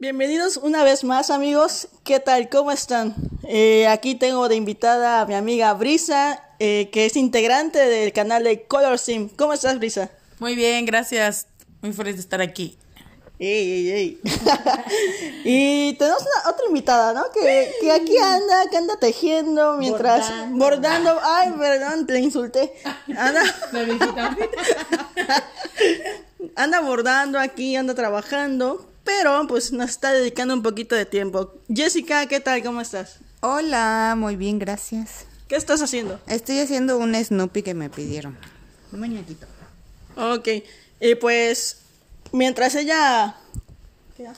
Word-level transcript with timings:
Bienvenidos 0.00 0.58
una 0.58 0.84
vez 0.84 1.02
más 1.02 1.28
amigos, 1.28 1.88
¿qué 2.04 2.20
tal? 2.20 2.48
¿Cómo 2.48 2.70
están? 2.70 3.16
Eh, 3.42 3.88
aquí 3.88 4.14
tengo 4.14 4.48
de 4.48 4.54
invitada 4.54 5.20
a 5.20 5.26
mi 5.26 5.34
amiga 5.34 5.74
Brisa, 5.74 6.40
eh, 6.60 6.88
que 6.92 7.04
es 7.04 7.16
integrante 7.16 7.80
del 7.80 8.12
canal 8.12 8.44
de 8.44 8.62
Color 8.62 9.00
Sim. 9.00 9.28
¿Cómo 9.28 9.54
estás 9.54 9.76
Brisa? 9.80 10.08
Muy 10.38 10.54
bien, 10.54 10.86
gracias. 10.86 11.48
Muy 11.82 11.92
feliz 11.92 12.14
de 12.14 12.20
estar 12.20 12.40
aquí. 12.40 12.78
Ey, 13.40 13.72
ey, 13.72 13.90
ey. 13.90 14.20
y 15.44 15.94
tenemos 15.94 16.22
una, 16.22 16.50
otra 16.52 16.66
invitada, 16.68 17.12
¿no? 17.12 17.24
Que, 17.32 17.72
que, 17.80 17.90
aquí 17.90 18.16
anda, 18.18 18.70
que 18.70 18.76
anda 18.76 18.96
tejiendo 19.00 19.78
mientras 19.78 20.30
bordando. 20.50 21.18
Ay, 21.24 21.52
perdón, 21.58 22.06
te 22.06 22.20
insulté. 22.20 22.72
Anda. 23.16 23.42
anda 26.54 26.80
bordando 26.82 27.40
aquí, 27.40 27.74
anda 27.74 27.96
trabajando, 27.96 28.88
pero 29.08 29.46
pues 29.46 29.72
nos 29.72 29.88
está 29.88 30.12
dedicando 30.12 30.52
un 30.52 30.62
poquito 30.62 30.94
de 30.94 31.06
tiempo. 31.06 31.54
Jessica, 31.74 32.26
¿qué 32.26 32.40
tal? 32.40 32.62
¿Cómo 32.62 32.82
estás? 32.82 33.20
Hola, 33.40 34.14
muy 34.18 34.36
bien, 34.36 34.58
gracias. 34.58 35.24
¿Qué 35.48 35.56
estás 35.56 35.80
haciendo? 35.80 36.20
Estoy 36.26 36.58
haciendo 36.58 36.98
un 36.98 37.14
Snoopy 37.14 37.62
que 37.62 37.72
me 37.72 37.88
pidieron. 37.88 38.36
Un 38.92 39.00
muñequito. 39.00 39.46
Ok, 40.14 40.48
y 41.00 41.14
pues 41.14 41.78
mientras 42.32 42.74
ella... 42.74 43.34
¿Qué? 44.14 44.28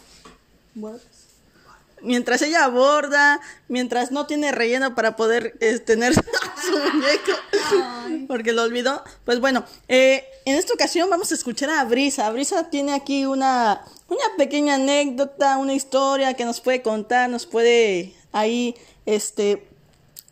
Mientras 2.02 2.40
ella 2.42 2.64
aborda, 2.64 3.40
mientras 3.66 4.12
no 4.12 4.28
tiene 4.28 4.52
relleno 4.52 4.94
para 4.94 5.16
poder 5.16 5.56
eh, 5.58 5.80
tener 5.80 6.14
su 6.66 6.78
muñeco, 6.78 8.26
porque 8.28 8.52
lo 8.52 8.62
olvidó. 8.62 9.02
Pues 9.24 9.40
bueno, 9.40 9.64
eh, 9.88 10.24
en 10.44 10.56
esta 10.56 10.74
ocasión 10.74 11.08
vamos 11.10 11.30
a 11.32 11.34
escuchar 11.34 11.70
a 11.70 11.84
Brisa. 11.84 12.30
Brisa 12.30 12.70
tiene 12.70 12.92
aquí 12.92 13.26
una, 13.26 13.84
una 14.08 14.24
pequeña 14.36 14.74
anécdota, 14.74 15.56
una 15.56 15.74
historia 15.74 16.34
que 16.34 16.44
nos 16.44 16.60
puede 16.60 16.82
contar, 16.82 17.30
nos 17.30 17.46
puede 17.46 18.14
ahí 18.32 18.74
este, 19.06 19.66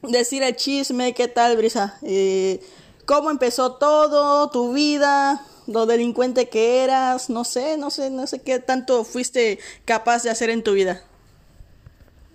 decir 0.03 0.43
el 0.43 0.57
chisme, 0.57 1.15
qué 1.15 1.29
tal, 1.29 1.57
Brisa. 1.57 1.99
Eh, 2.03 2.61
¿Cómo 3.07 3.31
empezó 3.31 3.73
todo, 3.73 4.51
tu 4.51 4.73
vida? 4.73 5.45
lo 5.69 5.85
delincuente 5.85 6.49
que 6.49 6.83
eras, 6.83 7.29
no 7.29 7.45
sé, 7.45 7.77
no 7.77 7.91
sé, 7.91 8.09
no 8.09 8.27
sé 8.27 8.41
qué 8.41 8.59
tanto 8.59 9.05
fuiste 9.05 9.59
capaz 9.85 10.23
de 10.23 10.31
hacer 10.31 10.49
en 10.49 10.63
tu 10.63 10.73
vida. 10.73 11.03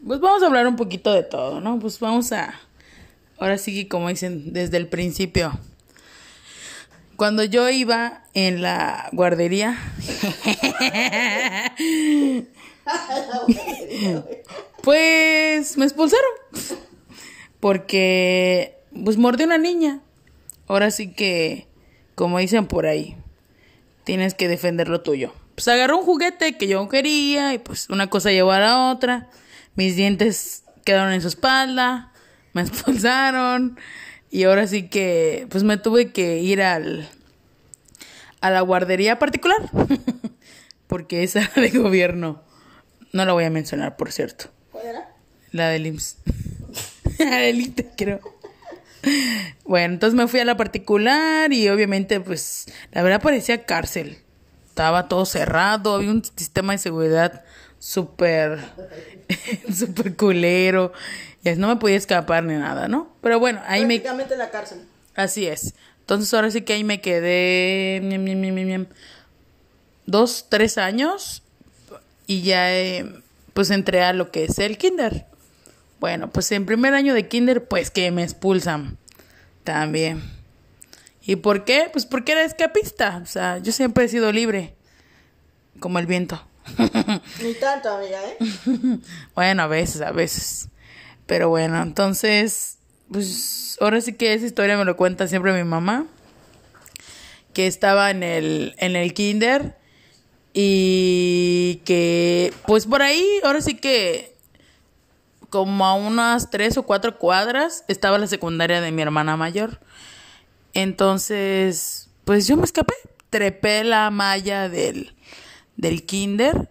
Pues 0.06 0.20
vamos 0.20 0.44
a 0.44 0.46
hablar 0.46 0.68
un 0.68 0.76
poquito 0.76 1.12
de 1.12 1.24
todo, 1.24 1.60
¿no? 1.60 1.80
Pues 1.80 2.00
vamos 2.00 2.32
a, 2.32 2.54
ahora 3.38 3.58
sí, 3.58 3.86
como 3.88 4.10
dicen, 4.10 4.54
desde 4.54 4.78
el 4.78 4.88
principio. 4.88 5.60
Cuando 7.16 7.44
yo 7.44 7.70
iba 7.70 8.24
en 8.34 8.62
la 8.62 9.10
guardería, 9.12 9.78
pues 14.82 15.78
me 15.78 15.86
expulsaron. 15.86 16.32
Porque, 17.60 18.78
pues 19.04 19.18
mordí 19.18 19.44
una 19.44 19.58
niña. 19.58 20.02
Ahora 20.68 20.92
sí 20.92 21.14
que, 21.14 21.68
como 22.16 22.40
dicen 22.40 22.68
por 22.68 22.86
ahí, 22.86 23.16
tienes 24.04 24.34
que 24.34 24.48
defender 24.48 24.88
lo 24.90 25.02
tuyo. 25.02 25.34
Pues 25.56 25.68
agarró 25.68 26.00
un 26.00 26.06
juguete 26.06 26.58
que 26.58 26.68
yo 26.68 26.90
quería 26.90 27.54
y 27.54 27.60
pues 27.60 27.90
una 27.90 28.10
cosa 28.10 28.32
llevó 28.32 28.52
a 28.52 28.60
la 28.60 28.90
otra. 28.92 29.30
Mis 29.76 29.96
dientes 29.96 30.64
quedaron 30.84 31.14
en 31.14 31.22
su 31.22 31.28
espalda, 31.28 32.12
me 32.54 32.62
expulsaron 32.62 33.78
y 34.32 34.44
ahora 34.44 34.68
sí 34.68 34.88
que 34.88 35.48
pues 35.50 35.64
me 35.64 35.78
tuve 35.78 36.12
que 36.12 36.40
ir 36.40 36.62
al 36.62 37.10
a 38.42 38.50
la 38.50 38.62
guardería 38.62 39.20
particular 39.20 39.58
porque 40.88 41.24
esa 41.24 41.50
de 41.56 41.70
gobierno 41.70 42.42
no 43.14 43.26
la 43.26 43.34
voy 43.34 43.46
a 43.46 43.50
mencionar, 43.52 43.96
por 43.96 44.12
cierto. 44.12 44.46
¿Cuál 44.72 44.88
era? 44.88 45.10
La 45.52 45.70
del 45.70 45.86
IMSS. 45.86 46.18
la 47.20 47.38
del 47.38 47.62
IMSS, 47.62 47.86
creo. 47.96 48.20
Bueno, 49.66 49.94
entonces 49.94 50.18
me 50.18 50.28
fui 50.28 50.40
a 50.40 50.46
la 50.46 50.58
particular 50.58 51.54
y 51.54 51.70
obviamente 51.70 52.20
pues 52.20 52.66
la 52.92 53.04
verdad 53.04 53.22
parecía 53.22 53.66
cárcel. 53.66 54.18
Estaba 54.68 55.08
todo 55.08 55.26
cerrado, 55.26 55.96
había 55.96 56.10
un 56.10 56.24
sistema 56.24 56.74
de 56.74 56.80
seguridad 56.80 57.44
súper, 57.84 58.60
súper 59.74 60.16
culero. 60.16 60.94
Y 61.44 61.52
no 61.52 61.68
me 61.68 61.76
podía 61.76 61.98
escapar 61.98 62.44
ni 62.44 62.54
nada, 62.54 62.88
¿no? 62.88 63.14
Pero 63.22 63.40
bueno, 63.40 63.62
ahí 63.66 63.86
me... 63.86 64.00
la 64.00 64.50
cárcel. 64.50 64.86
Así 65.16 65.46
es. 65.46 65.76
Entonces 66.00 66.34
ahora 66.34 66.50
sí 66.50 66.62
que 66.62 66.74
ahí 66.74 66.84
me 66.84 67.02
quedé 67.02 68.02
dos, 70.06 70.48
tres 70.50 70.78
años 70.78 71.44
y 72.26 72.42
ya 72.42 72.74
eh, 72.74 73.22
pues 73.54 73.70
entré 73.70 74.02
a 74.02 74.14
lo 74.14 74.32
que 74.32 74.46
es 74.46 74.60
el 74.60 74.78
kinder. 74.78 75.26
Bueno, 76.00 76.30
pues 76.30 76.52
en 76.52 76.66
primer 76.66 76.94
año 76.94 77.14
de 77.14 77.28
kinder, 77.28 77.66
pues 77.66 77.92
que 77.92 78.12
me 78.12 78.24
expulsan 78.24 78.98
también. 79.64 80.24
¿Y 81.22 81.38
por 81.38 81.64
qué? 81.64 81.90
Pues 81.92 82.06
porque 82.06 82.34
era 82.34 82.44
escapista. 82.44 83.20
O 83.24 83.26
sea, 83.26 83.58
yo 83.60 83.72
siempre 83.72 84.06
he 84.06 84.08
sido 84.10 84.32
libre, 84.32 84.76
como 85.80 86.00
el 86.00 86.06
viento. 86.06 86.46
Ni 87.44 87.54
tanto, 87.56 87.90
amiga, 87.90 88.20
¿eh? 88.26 88.38
bueno, 89.36 89.64
a 89.64 89.68
veces, 89.68 90.02
a 90.02 90.12
veces. 90.12 90.70
Pero 91.26 91.50
bueno, 91.50 91.82
entonces, 91.82 92.78
pues 93.12 93.78
ahora 93.80 94.02
sí 94.02 94.14
que 94.14 94.34
esa 94.34 94.46
historia 94.46 94.78
me 94.78 94.86
lo 94.86 94.98
cuenta 94.98 95.28
siempre 95.28 95.54
mi 95.54 95.64
mamá, 95.64 96.06
que 97.54 97.68
estaba 97.68 98.12
en 98.12 98.24
el, 98.24 98.76
en 98.78 98.96
el 98.96 99.14
kinder 99.14 99.78
y 100.54 101.82
que, 101.86 102.54
pues 102.68 102.86
por 102.86 103.02
ahí, 103.02 103.26
ahora 103.44 103.62
sí 103.62 103.76
que 103.76 104.34
como 105.50 105.86
a 105.86 105.94
unas 105.94 106.50
tres 106.50 106.78
o 106.78 106.84
cuatro 106.84 107.20
cuadras 107.20 107.86
estaba 107.88 108.18
la 108.18 108.26
secundaria 108.26 108.82
de 108.82 108.92
mi 108.92 109.04
hermana 109.04 109.38
mayor. 109.38 109.80
Entonces, 110.74 112.10
pues 112.26 112.48
yo 112.48 112.58
me 112.58 112.64
escapé, 112.64 112.96
trepé 113.30 113.84
la 113.84 114.10
malla 114.10 114.68
del, 114.68 115.14
del 115.78 116.06
kinder 116.06 116.70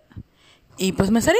y 0.76 0.92
pues 0.92 1.10
me 1.10 1.22
salí. 1.22 1.38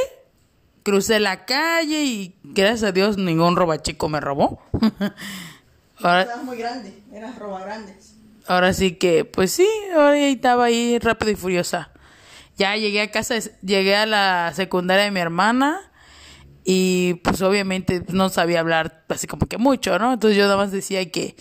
Crucé 0.83 1.19
la 1.19 1.45
calle 1.45 2.03
y 2.03 2.35
gracias 2.43 2.83
a 2.83 2.91
Dios 2.91 3.17
ningún 3.17 3.55
robachico 3.55 4.09
me 4.09 4.19
robó. 4.19 4.61
ahora, 5.99 6.37
muy 6.43 6.57
grande, 6.57 6.93
eras 7.13 7.37
roba 7.39 7.61
grandes. 7.61 8.15
Ahora 8.47 8.73
sí 8.73 8.95
que, 8.95 9.23
pues 9.23 9.51
sí, 9.51 9.67
ahora 9.95 10.17
estaba 10.17 10.65
ahí 10.65 10.99
rápido 10.99 11.31
y 11.31 11.35
furiosa. 11.35 11.91
Ya 12.57 12.75
llegué 12.75 13.01
a 13.01 13.11
casa, 13.11 13.35
llegué 13.61 13.95
a 13.95 14.05
la 14.05 14.51
secundaria 14.53 15.05
de 15.05 15.11
mi 15.11 15.21
hermana 15.21 15.79
y 16.65 17.15
pues 17.23 17.41
obviamente 17.41 18.03
no 18.09 18.29
sabía 18.29 18.59
hablar 18.59 19.03
así 19.07 19.27
como 19.27 19.47
que 19.47 19.57
mucho, 19.57 19.97
¿no? 19.99 20.13
Entonces 20.13 20.37
yo 20.37 20.43
nada 20.43 20.57
más 20.57 20.71
decía 20.71 21.09
que, 21.09 21.35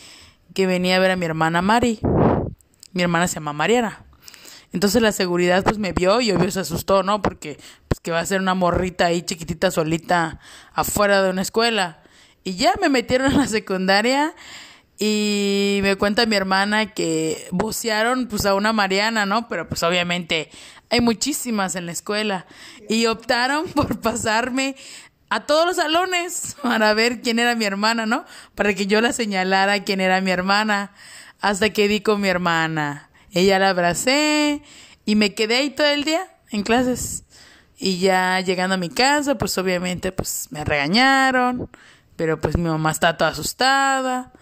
que 0.55 0.67
venía 0.67 0.97
a 0.97 1.01
ver 1.01 1.11
a 1.11 1.17
mi 1.17 1.27
hermana 1.27 1.63
Mari. 1.63 1.99
Mi 2.93 3.03
hermana 3.03 3.27
se 3.27 3.35
llama 3.35 3.53
Mariana. 3.53 4.05
Entonces 4.73 5.03
la 5.03 5.13
seguridad 5.13 5.63
pues 5.65 5.79
me 5.79 5.93
vio 5.93 6.21
y 6.21 6.33
obvio 6.33 6.51
se 6.51 6.61
asustó, 6.61 7.03
¿no? 7.03 7.21
Porque 7.23 7.59
pues 7.89 8.01
que 8.01 8.11
va 8.11 8.21
a 8.21 8.27
ser 8.27 8.41
una 8.41 8.55
morrita 8.55 9.07
ahí 9.07 9.23
chiquitita 9.23 9.71
solita 9.71 10.41
afuera 10.73 11.23
de 11.23 11.31
una 11.31 11.43
escuela. 11.43 12.03
Y 12.45 12.57
ya 12.57 12.75
me 12.81 12.89
metieron 12.89 13.33
a 13.33 13.37
la 13.37 13.47
secundaria 13.47 14.35
y 14.99 15.81
me 15.83 15.97
cuenta 15.97 16.27
mi 16.27 16.37
hermana 16.37 16.87
que 16.87 17.49
bucearon 17.51 18.29
pues 18.29 18.47
a 18.47 18.55
una 18.55 18.73
Mariana, 18.73 19.27
¿no? 19.27 19.49
Pero 19.49 19.69
pues 19.69 19.83
obviamente 19.83 20.51
hay 20.91 21.01
muchísimas 21.01 21.75
en 21.77 21.87
la 21.87 21.93
escuela 21.93 22.47
y 22.89 23.07
optaron 23.07 23.67
por 23.75 24.01
pasarme 24.01 24.77
a 25.29 25.41
todos 25.47 25.67
los 25.67 25.77
salones 25.77 26.57
para 26.63 26.93
ver 26.95 27.21
quién 27.21 27.39
era 27.39 27.55
mi 27.55 27.65
hermana, 27.65 28.07
¿no? 28.07 28.25
Para 28.55 28.75
que 28.75 28.87
yo 28.87 29.01
la 29.01 29.13
señalara 29.13 29.83
quién 29.85 30.01
era 30.01 30.21
mi 30.21 30.31
hermana. 30.31 30.93
Hasta 31.41 31.71
que 31.71 31.89
di 31.89 32.03
con 32.03 32.21
mi 32.21 32.29
hermana. 32.29 33.11
Ella 33.33 33.59
la 33.59 33.71
abracé 33.71 34.63
y 35.05 35.17
me 35.17 35.35
quedé 35.35 35.57
ahí 35.57 35.71
todo 35.71 35.89
el 35.89 36.05
día 36.05 36.29
en 36.51 36.63
clases. 36.63 37.25
Y 37.79 37.99
ya 37.99 38.41
llegando 38.41 38.75
a 38.75 38.79
mi 38.79 38.91
casa, 38.91 39.37
pues 39.37 39.57
obviamente 39.59 40.13
pues 40.13 40.49
me 40.51 40.65
regañaron, 40.65 41.69
pero 42.15 42.41
pues 42.41 42.57
mi 42.57 42.69
mamá 42.69 42.93
está 42.93 43.17
toda 43.17 43.31
asustada. 43.31 44.33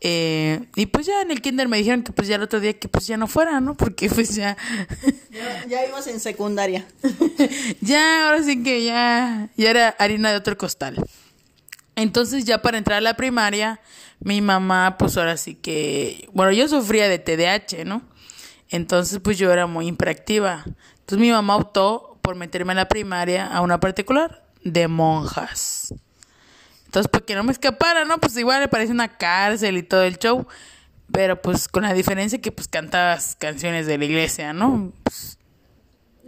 Eh, 0.00 0.66
y 0.76 0.86
pues 0.86 1.06
ya 1.06 1.22
en 1.22 1.30
el 1.30 1.40
kinder 1.40 1.68
me 1.68 1.78
dijeron 1.78 2.02
que 2.02 2.12
pues 2.12 2.28
ya 2.28 2.36
el 2.36 2.42
otro 2.42 2.60
día 2.60 2.78
que 2.78 2.86
pues 2.86 3.06
ya 3.06 3.16
no 3.16 3.26
fuera, 3.26 3.60
¿no? 3.60 3.74
Porque 3.74 4.08
pues 4.08 4.36
ya... 4.36 4.56
ya, 5.68 5.86
ibas 5.86 6.06
en 6.06 6.20
secundaria. 6.20 6.86
ya, 7.80 8.26
ahora 8.26 8.42
sí 8.42 8.62
que 8.62 8.84
ya, 8.84 9.48
ya 9.56 9.70
era 9.70 9.88
harina 9.98 10.30
de 10.30 10.36
otro 10.36 10.56
costal. 10.56 11.02
Entonces 11.96 12.44
ya 12.44 12.60
para 12.60 12.78
entrar 12.78 12.98
a 12.98 13.00
la 13.00 13.16
primaria, 13.16 13.80
mi 14.20 14.42
mamá 14.42 14.96
pues 14.98 15.16
ahora 15.16 15.36
sí 15.38 15.54
que... 15.54 16.28
Bueno, 16.32 16.52
yo 16.52 16.68
sufría 16.68 17.08
de 17.08 17.18
TDAH, 17.18 17.84
¿no? 17.86 18.02
Entonces 18.70 19.20
pues 19.22 19.38
yo 19.38 19.52
era 19.52 19.66
muy 19.66 19.86
impractiva. 19.86 20.64
Entonces 21.00 21.18
mi 21.18 21.30
mamá 21.30 21.56
optó 21.56 22.18
por 22.22 22.34
meterme 22.34 22.72
a 22.72 22.76
la 22.76 22.88
primaria 22.88 23.46
a 23.46 23.60
una 23.60 23.78
particular 23.80 24.44
de 24.64 24.88
monjas. 24.88 25.94
Entonces, 26.86 27.10
para 27.10 27.24
que 27.24 27.34
no 27.34 27.44
me 27.44 27.52
escapara, 27.52 28.04
¿no? 28.04 28.18
Pues 28.18 28.36
igual 28.38 28.60
le 28.62 28.68
parece 28.68 28.90
una 28.92 29.16
cárcel 29.18 29.76
y 29.76 29.82
todo 29.82 30.02
el 30.04 30.18
show. 30.18 30.46
Pero 31.12 31.40
pues 31.42 31.68
con 31.68 31.82
la 31.82 31.92
diferencia 31.92 32.40
que 32.40 32.50
pues 32.52 32.68
cantabas 32.68 33.36
canciones 33.38 33.86
de 33.86 33.98
la 33.98 34.04
iglesia, 34.06 34.52
¿no? 34.52 34.92
Pues, 35.04 35.38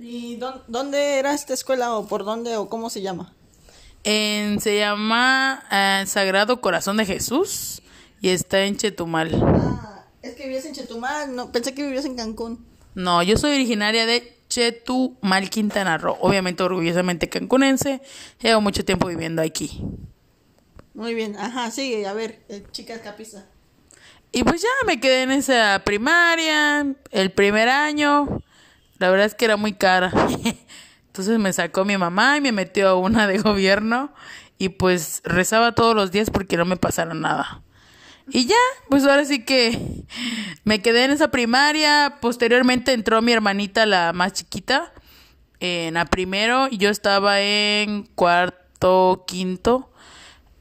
¿Y 0.01 0.37
dón- 0.37 0.63
dónde 0.69 1.19
era 1.19 1.33
esta 1.35 1.55
escuela 1.55 1.93
o 1.97 2.07
por 2.07 2.25
dónde 2.25 2.57
o 2.57 2.69
cómo 2.69 2.91
se 2.91 3.03
llama? 3.03 3.33
En- 4.05 4.61
se 4.61 4.79
llama 4.79 5.65
eh, 5.73 6.05
Sagrado 6.07 6.61
Corazón 6.61 6.97
de 6.99 7.07
Jesús 7.07 7.83
y 8.21 8.29
está 8.29 8.61
en 8.65 8.77
Chetumal. 8.77 9.31
Ah, 9.43 9.98
es 10.23 10.35
que 10.35 10.45
vivías 10.45 10.65
en 10.65 10.75
Chetumal, 10.75 11.35
no, 11.35 11.53
pensé 11.53 11.75
que 11.75 11.83
vivías 11.83 12.05
en 12.05 12.17
Cancún. 12.17 12.67
No, 12.95 13.23
yo 13.23 13.37
soy 13.37 13.55
originaria 13.55 14.07
de 14.07 14.37
Chetumal, 14.49 15.51
Quintana 15.51 15.99
Roo. 15.99 16.17
Obviamente 16.21 16.63
orgullosamente 16.63 17.29
cancunense. 17.29 18.01
Llevo 18.41 18.61
mucho 18.61 18.85
tiempo 18.85 19.07
viviendo 19.07 19.43
aquí. 19.43 19.85
Muy 20.95 21.15
bien, 21.15 21.37
ajá, 21.37 21.71
sigue, 21.71 22.07
a 22.07 22.13
ver, 22.13 22.41
eh, 22.49 22.67
chicas 22.73 23.01
capisa. 23.01 23.47
Y 24.33 24.43
pues 24.43 24.63
ya 24.63 24.69
me 24.87 25.01
quedé 25.01 25.23
en 25.23 25.31
esa 25.31 25.83
primaria, 25.85 26.95
el 27.13 27.31
primer 27.31 27.69
año. 27.69 28.43
La 28.99 29.11
verdad 29.11 29.27
es 29.27 29.35
que 29.35 29.45
era 29.45 29.57
muy 29.57 29.75
cara. 29.75 30.13
Entonces 31.07 31.39
me 31.39 31.53
sacó 31.53 31.85
mi 31.85 31.97
mamá 31.97 32.37
y 32.37 32.41
me 32.41 32.53
metió 32.53 32.89
a 32.89 32.95
una 32.97 33.27
de 33.27 33.39
gobierno. 33.39 34.13
Y 34.59 34.71
pues 34.71 35.23
rezaba 35.25 35.75
todos 35.75 35.95
los 35.95 36.11
días 36.11 36.31
porque 36.31 36.57
no 36.57 36.65
me 36.65 36.77
pasara 36.77 37.15
nada. 37.15 37.63
Y 38.31 38.47
ya, 38.47 38.57
pues 38.89 39.05
ahora 39.05 39.25
sí 39.25 39.45
que 39.45 40.05
me 40.65 40.83
quedé 40.83 41.05
en 41.05 41.13
esa 41.13 41.31
primaria. 41.31 42.19
Posteriormente 42.21 42.93
entró 42.93 43.23
mi 43.23 43.33
hermanita, 43.33 43.87
la 43.87 44.13
más 44.13 44.35
chiquita, 44.35 44.93
en 45.61 45.97
a 45.97 46.05
primero. 46.05 46.69
Y 46.71 46.79
yo 46.79 46.91
estaba 46.91 47.41
en 47.41 48.05
cuarto, 48.15 49.25
quinto. 49.27 49.91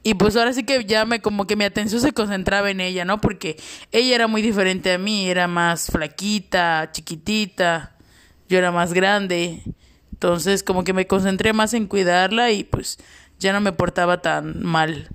Y 0.02 0.14
pues 0.14 0.36
ahora 0.36 0.52
sí 0.54 0.64
que 0.64 0.84
ya 0.84 1.04
me 1.04 1.20
como 1.20 1.46
que 1.46 1.56
mi 1.56 1.64
atención 1.64 2.00
se 2.00 2.12
concentraba 2.12 2.70
en 2.70 2.80
ella, 2.80 3.04
¿no? 3.04 3.20
Porque 3.20 3.60
ella 3.92 4.14
era 4.14 4.26
muy 4.26 4.40
diferente 4.40 4.92
a 4.92 4.98
mí, 4.98 5.28
era 5.28 5.48
más 5.48 5.88
flaquita, 5.90 6.90
chiquitita, 6.92 7.96
yo 8.48 8.58
era 8.58 8.72
más 8.72 8.94
grande. 8.94 9.62
Entonces 10.12 10.62
como 10.62 10.84
que 10.84 10.94
me 10.94 11.06
concentré 11.06 11.52
más 11.52 11.74
en 11.74 11.86
cuidarla 11.86 12.50
y 12.52 12.64
pues 12.64 12.98
ya 13.38 13.52
no 13.52 13.60
me 13.60 13.72
portaba 13.72 14.22
tan 14.22 14.62
mal. 14.62 15.10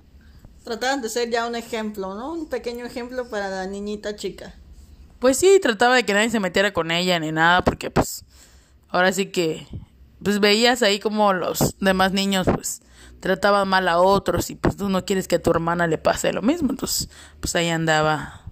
Trataban 0.64 1.02
de 1.02 1.10
ser 1.10 1.30
ya 1.30 1.46
un 1.46 1.54
ejemplo, 1.54 2.14
¿no? 2.14 2.32
Un 2.32 2.46
pequeño 2.46 2.86
ejemplo 2.86 3.28
para 3.28 3.50
la 3.50 3.66
niñita 3.66 4.16
chica. 4.16 4.54
Pues 5.18 5.36
sí, 5.36 5.58
trataba 5.60 5.94
de 5.94 6.04
que 6.04 6.14
nadie 6.14 6.30
se 6.30 6.40
metiera 6.40 6.72
con 6.72 6.90
ella 6.90 7.18
ni 7.18 7.32
nada, 7.32 7.62
porque 7.62 7.90
pues 7.90 8.24
ahora 8.88 9.12
sí 9.12 9.26
que 9.26 9.66
pues 10.22 10.40
veías 10.40 10.82
ahí 10.82 11.00
como 11.00 11.34
los 11.34 11.76
demás 11.80 12.12
niños 12.12 12.46
pues 12.52 12.80
trataban 13.20 13.68
mal 13.68 13.88
a 13.88 13.98
otros 13.98 14.50
y 14.50 14.54
pues 14.54 14.76
tú 14.76 14.88
no 14.88 15.04
quieres 15.04 15.28
que 15.28 15.36
a 15.36 15.42
tu 15.42 15.50
hermana 15.50 15.86
le 15.86 15.98
pase 15.98 16.32
lo 16.32 16.42
mismo, 16.42 16.70
entonces 16.70 17.08
pues 17.40 17.54
ahí 17.56 17.68
andaba. 17.68 18.42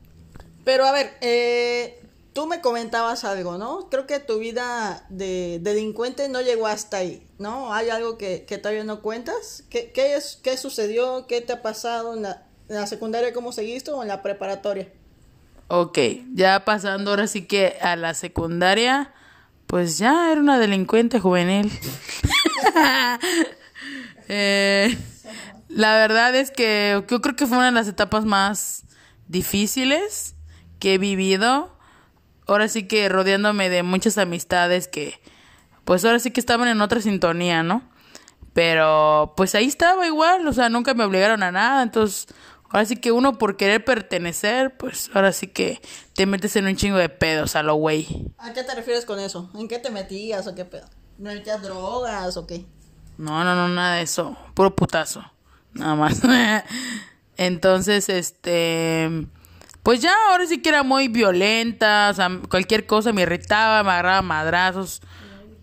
Pero 0.64 0.85
a 0.85 0.93
ver, 0.93 1.14
eh, 1.20 2.01
tú 2.32 2.46
me 2.46 2.61
comentabas 2.61 3.25
algo, 3.25 3.58
¿no? 3.58 3.88
Creo 3.90 4.06
que 4.06 4.19
tu 4.19 4.38
vida 4.38 5.05
de 5.08 5.58
delincuente 5.62 6.29
no 6.29 6.40
llegó 6.40 6.67
hasta 6.67 6.99
ahí, 6.99 7.26
¿no? 7.38 7.73
¿Hay 7.75 7.90
algo 7.90 8.17
que, 8.19 8.44
que 8.44 8.58
todavía 8.58 8.84
no 8.84 9.02
cuentas? 9.02 9.64
¿Qué, 9.70 9.93
qué, 9.93 10.17
es, 10.17 10.38
¿Qué 10.43 10.56
sucedió? 10.56 11.26
¿Qué 11.26 11.40
te 11.40 11.52
ha 11.52 11.62
pasado 11.62 12.14
en 12.14 12.23
la, 12.23 12.87
secundaria? 12.87 13.32
¿Cómo 13.32 13.52
seguiste 13.52 13.90
o 13.90 14.02
en 14.02 14.08
la 14.08 14.23
preparatoria? 14.23 14.88
Ok, 15.69 15.99
ya 16.34 16.64
pasando 16.64 17.11
ahora 17.11 17.26
sí 17.26 17.46
que 17.46 17.76
a 17.81 17.96
la 17.96 18.14
secundaria, 18.14 19.12
pues 19.67 19.99
ya 19.99 20.31
era 20.31 20.40
una 20.40 20.58
delincuente 20.58 21.20
juvenil. 21.20 21.70
Eh, 24.35 24.96
la 25.69 25.94
verdad 25.96 26.35
es 26.35 26.50
que 26.50 27.02
yo 27.11 27.20
creo 27.20 27.37
que 27.37 27.46
fue 27.46 27.58
una 27.58 27.67
de 27.67 27.73
las 27.73 27.88
etapas 27.88 28.25
más 28.25 28.85
difíciles 29.28 30.37
que 30.78 30.94
he 30.94 30.99
vivido. 30.99 31.76
Ahora 32.52 32.69
sí 32.69 32.87
que 32.87 33.08
rodeándome 33.08 33.70
de 33.70 33.82
muchas 33.82 34.19
amistades 34.19 34.87
que, 34.87 35.19
pues 35.84 36.04
ahora 36.04 36.19
sí 36.19 36.31
que 36.31 36.40
estaban 36.40 36.69
en 36.69 36.82
otra 36.82 37.00
sintonía, 37.00 37.62
¿no? 37.62 37.82
Pero 38.52 39.32
pues 39.38 39.54
ahí 39.54 39.66
estaba 39.66 40.06
igual, 40.06 40.46
o 40.46 40.52
sea, 40.52 40.69
nunca 40.69 40.93
me 40.93 41.04
obligaron 41.04 41.43
a 41.43 41.50
nada, 41.50 41.82
entonces 41.82 42.26
ahora 42.69 42.84
sí 42.84 42.96
que 42.96 43.10
uno 43.10 43.38
por 43.38 43.56
querer 43.56 43.82
pertenecer, 43.84 44.76
pues 44.76 45.10
ahora 45.14 45.32
sí 45.32 45.46
que 45.46 45.81
te 46.14 46.26
metes 46.26 46.54
en 46.56 46.66
un 46.66 46.76
chingo 46.76 46.99
de 46.99 47.08
pedos 47.08 47.56
a 47.56 47.62
lo 47.62 47.75
güey. 47.76 48.31
¿A 48.37 48.52
qué 48.52 48.62
te 48.64 48.75
refieres 48.75 49.06
con 49.06 49.19
eso? 49.19 49.50
¿En 49.54 49.66
qué 49.66 49.78
te 49.78 49.90
metías 49.90 50.46
o 50.46 50.54
qué 50.54 50.66
pedo? 50.66 50.87
¿Me 51.16 51.34
metías 51.34 51.62
drogas 51.62 52.37
o 52.37 52.46
qué? 52.46 52.66
No, 53.16 53.44
no, 53.44 53.54
no, 53.54 53.69
nada 53.69 53.96
de 53.96 54.02
eso. 54.02 54.37
Puro 54.52 54.76
putazo. 54.76 55.25
Nada 55.72 55.94
más. 55.94 56.20
Entonces, 57.38 58.10
este. 58.10 59.26
Pues 59.82 60.00
ya, 60.00 60.14
ahora 60.31 60.46
sí 60.46 60.58
que 60.62 60.69
era 60.69 60.82
muy 60.82 61.08
violenta. 61.08 62.08
O 62.11 62.14
sea, 62.14 62.31
cualquier 62.49 62.87
cosa 62.87 63.12
me 63.12 63.23
irritaba, 63.23 63.82
me 63.82 63.90
agarraba 63.90 64.23
madrazos 64.23 65.02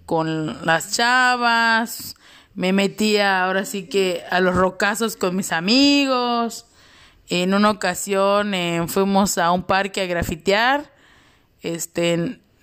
con 0.06 0.66
las 0.66 0.96
chavas. 0.96 2.16
Me 2.54 2.74
metía 2.74 3.46
ahora 3.46 3.64
sí 3.64 3.88
que 3.88 4.24
a 4.30 4.42
los 4.42 4.56
rocazos 4.56 5.16
con 5.16 5.36
mis 5.36 5.52
amigos. 5.52 6.66
En 7.30 7.54
una 7.54 7.70
ocasión 7.70 8.54
eh, 8.54 8.84
fuimos 8.88 9.38
a 9.38 9.52
un 9.52 9.64
parque 9.64 10.02
a 10.02 10.06
grafitear. 10.06 10.92
Este, 11.62 12.14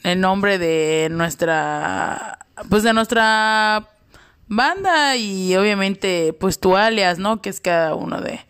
en, 0.02 0.20
nombre 0.20 0.58
de 0.58 1.08
nuestra. 1.10 2.38
Pues 2.68 2.82
de 2.82 2.92
nuestra 2.92 3.88
banda 4.48 5.16
y 5.16 5.56
obviamente 5.56 6.32
pues 6.38 6.58
tu 6.58 6.76
alias, 6.76 7.18
¿no? 7.18 7.40
Que 7.42 7.50
es 7.50 7.60
cada 7.60 7.94
uno 7.94 8.20
de, 8.20 8.40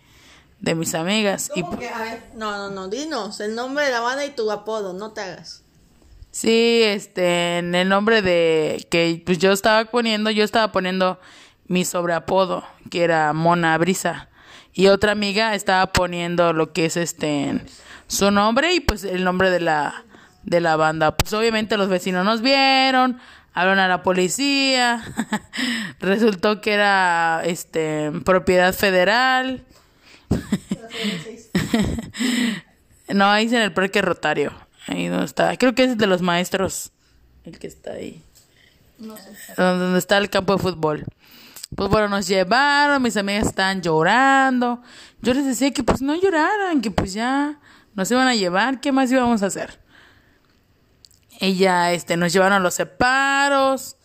de 0.60 0.74
mis 0.74 0.94
amigas. 0.94 1.50
Y 1.54 1.62
no, 1.62 2.56
no, 2.56 2.70
no, 2.70 2.88
dinos 2.88 3.40
el 3.40 3.54
nombre 3.54 3.84
de 3.84 3.92
la 3.92 4.00
banda 4.00 4.24
y 4.24 4.30
tu 4.30 4.50
apodo, 4.50 4.92
no 4.92 5.12
te 5.12 5.20
hagas. 5.20 5.62
sí, 6.30 6.82
este, 6.84 7.58
en 7.58 7.74
el 7.74 7.88
nombre 7.88 8.22
de 8.22 8.86
que 8.90 9.22
pues 9.24 9.38
yo 9.38 9.52
estaba 9.52 9.84
poniendo, 9.86 10.30
yo 10.30 10.44
estaba 10.44 10.72
poniendo 10.72 11.20
mi 11.66 11.84
sobreapodo, 11.84 12.64
que 12.90 13.04
era 13.04 13.32
Mona 13.32 13.76
Brisa. 13.78 14.28
Y 14.72 14.88
otra 14.88 15.12
amiga 15.12 15.54
estaba 15.54 15.86
poniendo 15.92 16.52
lo 16.52 16.72
que 16.72 16.86
es 16.86 16.96
este 16.96 17.62
su 18.08 18.30
nombre 18.30 18.74
y 18.74 18.80
pues 18.80 19.04
el 19.04 19.24
nombre 19.24 19.50
de 19.50 19.60
la 19.60 20.04
de 20.42 20.60
la 20.60 20.76
banda. 20.76 21.16
Pues 21.16 21.32
obviamente 21.32 21.76
los 21.76 21.88
vecinos 21.88 22.24
nos 22.24 22.40
vieron, 22.40 23.18
hablaron 23.52 23.80
a 23.80 23.88
la 23.88 24.02
policía. 24.02 25.02
Resultó 26.00 26.60
que 26.60 26.72
era 26.74 27.42
este 27.44 28.12
propiedad 28.24 28.72
federal. 28.72 29.64
No, 33.14 33.26
ahí 33.26 33.46
es 33.46 33.52
en 33.52 33.62
el 33.62 33.72
parque 33.72 34.02
Rotario. 34.02 34.52
Ahí 34.86 35.08
donde 35.08 35.26
está. 35.26 35.56
Creo 35.56 35.74
que 35.74 35.84
es 35.84 35.98
de 35.98 36.06
los 36.06 36.22
maestros. 36.22 36.92
El 37.44 37.58
que 37.58 37.66
está 37.66 37.92
ahí. 37.92 38.22
Donde 39.56 39.98
está 39.98 40.18
el 40.18 40.30
campo 40.30 40.56
de 40.56 40.62
fútbol. 40.62 41.04
Pues 41.74 41.90
bueno, 41.90 42.08
nos 42.08 42.28
llevaron, 42.28 43.02
mis 43.02 43.16
amigas 43.16 43.48
estaban 43.48 43.82
llorando. 43.82 44.82
Yo 45.20 45.34
les 45.34 45.44
decía 45.44 45.72
que 45.72 45.82
pues 45.82 46.00
no 46.00 46.14
lloraran, 46.14 46.80
que 46.80 46.90
pues 46.90 47.12
ya 47.12 47.58
nos 47.94 48.10
iban 48.10 48.28
a 48.28 48.34
llevar, 48.34 48.80
¿qué 48.80 48.92
más 48.92 49.10
íbamos 49.10 49.42
a 49.42 49.46
hacer? 49.46 49.80
Ella, 51.40 51.92
este, 51.92 52.16
nos 52.16 52.32
llevaron 52.32 52.54
a 52.54 52.60
los 52.60 52.74
separos, 52.74 53.95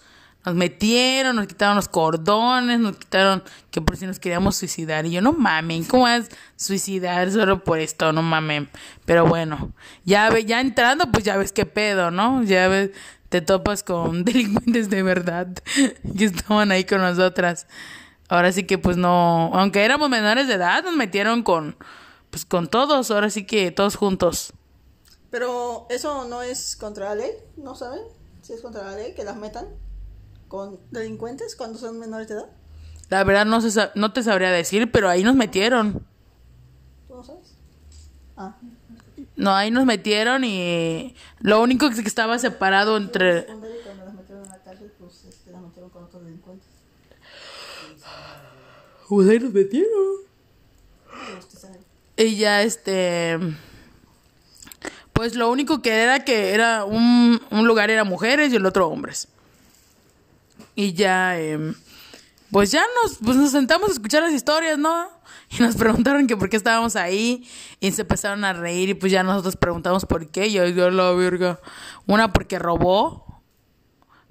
nos 0.46 0.56
metieron, 0.56 1.36
nos 1.36 1.48
quitaron 1.48 1.76
los 1.76 1.88
cordones, 1.88 2.80
nos 2.80 2.98
quitaron 2.98 3.44
que 3.70 3.82
por 3.82 3.96
si 3.98 4.08
nos 4.08 4.20
queríamos 4.20 4.56
suicidar. 4.56 5.06
Y 5.06 5.12
yo, 5.12 5.22
no 5.22 5.34
mamen, 5.34 5.84
¿cómo 5.84 6.08
es 6.08 6.30
suicidar 6.56 7.32
solo 7.32 7.64
por 7.64 7.80
esto? 7.80 8.12
No 8.12 8.24
mamen. 8.24 8.70
Pero 9.06 9.26
bueno, 9.28 9.72
ya, 10.04 10.30
ve, 10.30 10.46
ya 10.46 10.60
entrando, 10.60 11.12
pues 11.12 11.24
ya 11.24 11.38
ves 11.38 11.52
qué 11.52 11.66
pedo, 11.66 12.10
¿no? 12.10 12.44
Ya 12.44 12.68
ves, 12.68 12.92
te 13.30 13.42
topas 13.42 13.84
con 13.84 14.24
delincuentes 14.26 14.90
de 14.90 15.04
verdad 15.04 15.48
que 16.18 16.26
estaban 16.26 16.72
ahí 16.72 16.86
con 16.86 17.02
nosotras. 17.02 17.68
Ahora 18.28 18.52
sí 18.52 18.64
que 18.64 18.78
pues 18.78 18.98
no, 18.98 19.52
aunque 19.54 19.84
éramos 19.84 20.10
menores 20.10 20.48
de 20.48 20.56
edad, 20.56 20.84
nos 20.84 20.96
metieron 20.96 21.44
con, 21.44 21.76
pues 22.30 22.46
con 22.46 22.68
todos, 22.68 23.12
ahora 23.12 23.30
sí 23.30 23.46
que 23.46 23.72
todos 23.72 23.96
juntos. 23.96 24.54
Pero 25.30 25.86
eso 25.90 26.26
no 26.28 26.42
es 26.42 26.76
contra 26.78 27.10
la 27.10 27.16
ley, 27.16 27.32
¿no 27.58 27.76
saben? 27.76 28.02
Si 28.42 28.54
es 28.54 28.62
contra 28.62 28.84
la 28.84 28.96
ley 28.96 29.14
que 29.14 29.24
las 29.24 29.36
metan 29.36 29.68
con 30.52 30.78
delincuentes 30.92 31.56
cuando 31.56 31.80
son 31.80 31.98
menores 31.98 32.28
de 32.28 32.34
edad. 32.34 32.50
La 33.08 33.24
verdad 33.24 33.46
no, 33.46 33.62
se, 33.62 33.90
no 33.96 34.12
te 34.12 34.22
sabría 34.22 34.52
decir, 34.52 34.92
pero 34.92 35.08
ahí 35.08 35.24
nos 35.24 35.34
metieron. 35.34 36.06
¿Tú 37.08 37.16
no 37.16 37.24
sabes? 37.24 37.56
Ah. 38.36 38.58
No, 39.38 39.56
ahí 39.56 39.72
nos 39.72 39.86
metieron 39.86 40.44
y 40.44 41.16
lo 41.40 41.62
único 41.62 41.90
que 41.90 42.02
estaba 42.02 42.38
separado 42.38 42.98
entre... 42.98 43.46
Cuando 43.46 43.68
las 43.70 44.14
metieron 44.14 44.46
a 44.46 44.50
la 44.50 44.58
cárcel, 44.62 44.92
pues 45.00 45.24
este, 45.24 45.52
las 45.52 45.62
metieron 45.62 45.90
con 45.90 46.04
otros 46.04 46.22
delincuentes. 46.22 46.68
Pues 49.08 49.30
ahí 49.30 49.40
nos 49.40 49.54
metieron. 49.54 50.16
Y 52.18 52.36
ya 52.36 52.62
este... 52.62 53.40
Pues 55.14 55.36
lo 55.36 55.50
único 55.50 55.82
que 55.82 55.94
era 55.94 56.26
que 56.26 56.54
era 56.54 56.84
un, 56.84 57.42
un 57.52 57.68
lugar 57.68 57.90
era 57.90 58.04
mujeres 58.04 58.52
y 58.52 58.58
el 58.58 58.66
otro 58.66 58.90
hombres. 58.90 59.30
Y 60.76 60.94
ya, 60.94 61.40
em, 61.40 61.76
pues 62.52 62.72
ya 62.72 62.84
nos, 63.02 63.18
pues 63.18 63.38
nos 63.38 63.52
sentamos 63.52 63.90
a 63.90 63.94
escuchar 63.94 64.24
las 64.24 64.34
historias, 64.34 64.78
¿no? 64.78 65.10
Y 65.50 65.62
nos 65.62 65.76
preguntaron 65.78 66.28
que 66.28 66.38
por 66.38 66.50
qué 66.50 66.58
estábamos 66.58 66.96
ahí 66.96 67.48
y 67.80 67.92
se 67.92 68.02
empezaron 68.02 68.44
a 68.44 68.54
reír 68.54 68.90
y 68.90 68.94
pues 68.94 69.12
ya 69.12 69.24
nosotros 69.24 69.56
preguntamos 69.56 70.06
por 70.06 70.28
qué. 70.28 70.48
Y 70.48 70.54
yo, 70.54 70.68
yo 70.68 70.90
la 70.90 71.12
verga. 71.12 71.60
Una 72.08 72.32
porque 72.32 72.60
robó, 72.60 73.42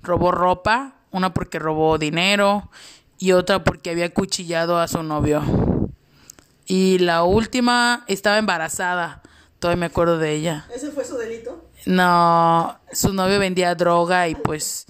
robó 0.02 0.32
ropa, 0.32 0.96
una 1.10 1.34
porque 1.34 1.58
robó 1.58 1.98
dinero 1.98 2.70
y 3.18 3.32
otra 3.32 3.64
porque 3.64 3.90
había 3.90 4.12
cuchillado 4.12 4.78
a 4.78 4.88
su 4.88 5.02
novio. 5.02 5.42
Y 6.66 6.98
la 6.98 7.24
última 7.24 8.04
estaba 8.06 8.38
embarazada, 8.38 9.22
todavía 9.58 9.80
me 9.80 9.86
acuerdo 9.86 10.18
de 10.18 10.32
ella. 10.32 10.66
¿Ese 10.74 10.90
fue 10.90 11.04
su 11.04 11.16
delito? 11.16 11.68
No, 11.86 12.78
su 12.92 13.12
novio 13.12 13.38
vendía 13.38 13.74
droga 13.74 14.28
y 14.28 14.34
pues 14.34 14.86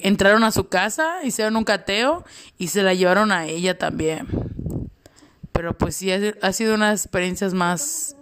entraron 0.00 0.44
a 0.44 0.52
su 0.52 0.68
casa, 0.68 1.24
hicieron 1.24 1.56
un 1.56 1.64
cateo 1.64 2.24
y 2.58 2.68
se 2.68 2.82
la 2.82 2.94
llevaron 2.94 3.32
a 3.32 3.46
ella 3.46 3.78
también. 3.78 4.26
Pero 5.52 5.76
pues 5.76 5.96
sí, 5.96 6.10
ha, 6.12 6.52
sido 6.52 6.74
unas 6.74 7.04
experiencias 7.04 7.54
más, 7.54 8.16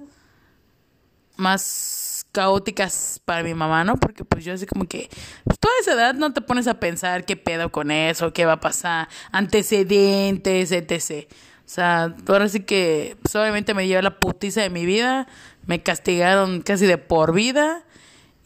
más 1.37 2.26
caóticas 2.33 3.21
para 3.25 3.42
mi 3.42 3.54
mamá, 3.54 3.85
¿no? 3.85 3.97
Porque 3.97 4.25
pues 4.25 4.45
yo 4.45 4.54
así 4.54 4.66
como 4.66 4.87
que, 4.87 5.09
pues 5.45 5.59
toda 5.59 5.75
esa 5.80 5.92
edad 5.92 6.14
no 6.14 6.33
te 6.33 6.40
pones 6.40 6.66
a 6.66 6.80
pensar 6.80 7.25
qué 7.25 7.37
pedo 7.37 7.71
con 7.71 7.90
eso, 7.90 8.33
qué 8.33 8.47
va 8.47 8.52
a 8.52 8.61
pasar, 8.61 9.09
antecedentes, 9.33 10.73
etc. 10.73 11.28
O 11.30 11.68
sea, 11.68 12.14
ahora 12.28 12.49
sí 12.49 12.61
que, 12.61 13.16
pues 13.23 13.35
obviamente 13.37 13.75
me 13.75 13.87
llevé 13.87 14.02
la 14.02 14.18
putiza 14.18 14.62
de 14.62 14.71
mi 14.71 14.87
vida, 14.87 15.26
me 15.66 15.83
castigaron 15.83 16.62
casi 16.62 16.87
de 16.87 16.99
por 16.99 17.35
vida 17.35 17.86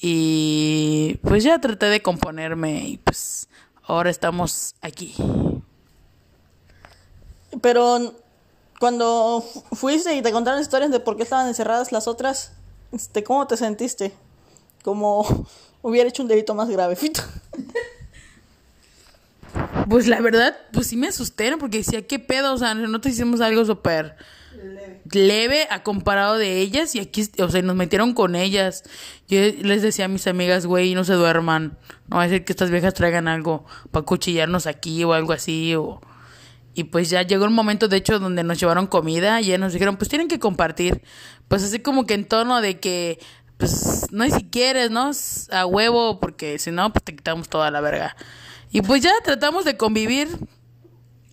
y 0.00 1.19
pues 1.23 1.45
ya 1.45 1.61
traté 1.61 1.87
de 1.87 2.00
componerme 2.02 2.88
y 2.88 2.97
pues 2.99 3.49
ahora 3.85 4.11
estamos 4.11 4.75
aquí. 4.80 5.14
Pero 7.61 8.14
cuando 8.78 9.42
fu- 9.42 9.76
fuiste 9.76 10.14
y 10.14 10.23
te 10.23 10.33
contaron 10.33 10.61
historias 10.61 10.90
de 10.90 11.00
por 11.00 11.16
qué 11.16 11.23
estaban 11.25 11.49
encerradas 11.49 11.92
las 11.92 12.09
otras, 12.09 12.52
este, 12.92 13.23
¿cómo 13.25 13.47
te 13.47 13.57
sentiste? 13.57 14.12
Como 14.83 15.47
hubiera 15.83 16.09
hecho 16.09 16.23
un 16.23 16.28
delito 16.28 16.54
más 16.54 16.69
grave, 16.71 16.97
Fito. 16.97 17.23
Pues 19.88 20.07
la 20.07 20.21
verdad, 20.21 20.57
pues 20.73 20.87
sí 20.87 20.97
me 20.97 21.09
asusté, 21.09 21.50
¿no? 21.50 21.59
Porque 21.59 21.78
decía, 21.78 22.07
¿qué 22.07 22.19
pedo? 22.21 22.54
O 22.54 22.59
sea, 22.59 22.75
nosotros 22.75 23.12
hicimos 23.14 23.40
algo 23.40 23.64
súper 23.64 24.16
leve 25.12 25.67
a 25.71 25.83
comparado 25.83 26.38
de 26.38 26.61
ellas 26.61 26.95
y 26.95 27.00
aquí, 27.00 27.29
o 27.38 27.49
sea, 27.49 27.62
nos 27.62 27.76
metieron 27.76 28.14
con 28.14 28.35
ellas. 28.35 28.85
Yo 29.29 29.40
les 29.40 29.83
decía 29.83 30.07
a 30.07 30.09
mis 30.09 30.26
amigas, 30.26 30.67
güey, 30.67 30.95
no 30.95 31.05
se 31.05 31.14
duerman. 31.14 31.79
No 32.09 32.17
va 32.17 32.25
a 32.25 32.29
ser 32.29 32.45
que 32.45 32.52
estas 32.52 32.71
viejas 32.71 32.95
traigan 32.95 33.29
algo 33.29 33.64
para 33.90 34.05
cuchillarnos 34.05 34.67
aquí 34.67 35.02
o 35.05 35.12
algo 35.12 35.33
así. 35.33 35.75
O... 35.75 36.00
Y 36.75 36.85
pues 36.85 37.11
ya 37.11 37.23
llegó 37.23 37.45
el 37.45 37.50
momento, 37.50 37.88
de 37.88 37.97
hecho, 37.97 38.19
donde 38.19 38.43
nos 38.45 38.61
llevaron 38.61 38.87
comida 38.87 39.40
y 39.40 39.47
ya 39.47 39.59
nos 39.59 39.73
dijeron, 39.73 39.97
pues 39.97 40.09
tienen 40.09 40.29
que 40.29 40.38
compartir. 40.38 41.02
Pues 41.49 41.62
así 41.64 41.81
como 41.81 42.07
que 42.07 42.14
en 42.14 42.26
tono 42.26 42.61
de 42.61 42.79
que, 42.79 43.19
pues 43.57 44.07
no 44.12 44.25
hay 44.25 44.31
si 44.31 44.45
quieres, 44.45 44.90
¿no? 44.90 45.11
A 45.50 45.67
huevo, 45.67 46.21
porque 46.21 46.59
si 46.59 46.71
no, 46.71 46.93
pues 46.93 47.05
te 47.05 47.14
quitamos 47.14 47.49
toda 47.49 47.71
la 47.71 47.81
verga. 47.81 48.17
Y 48.71 48.83
pues 48.83 49.02
ya 49.02 49.12
tratamos 49.25 49.64
de 49.64 49.76
convivir 49.76 50.29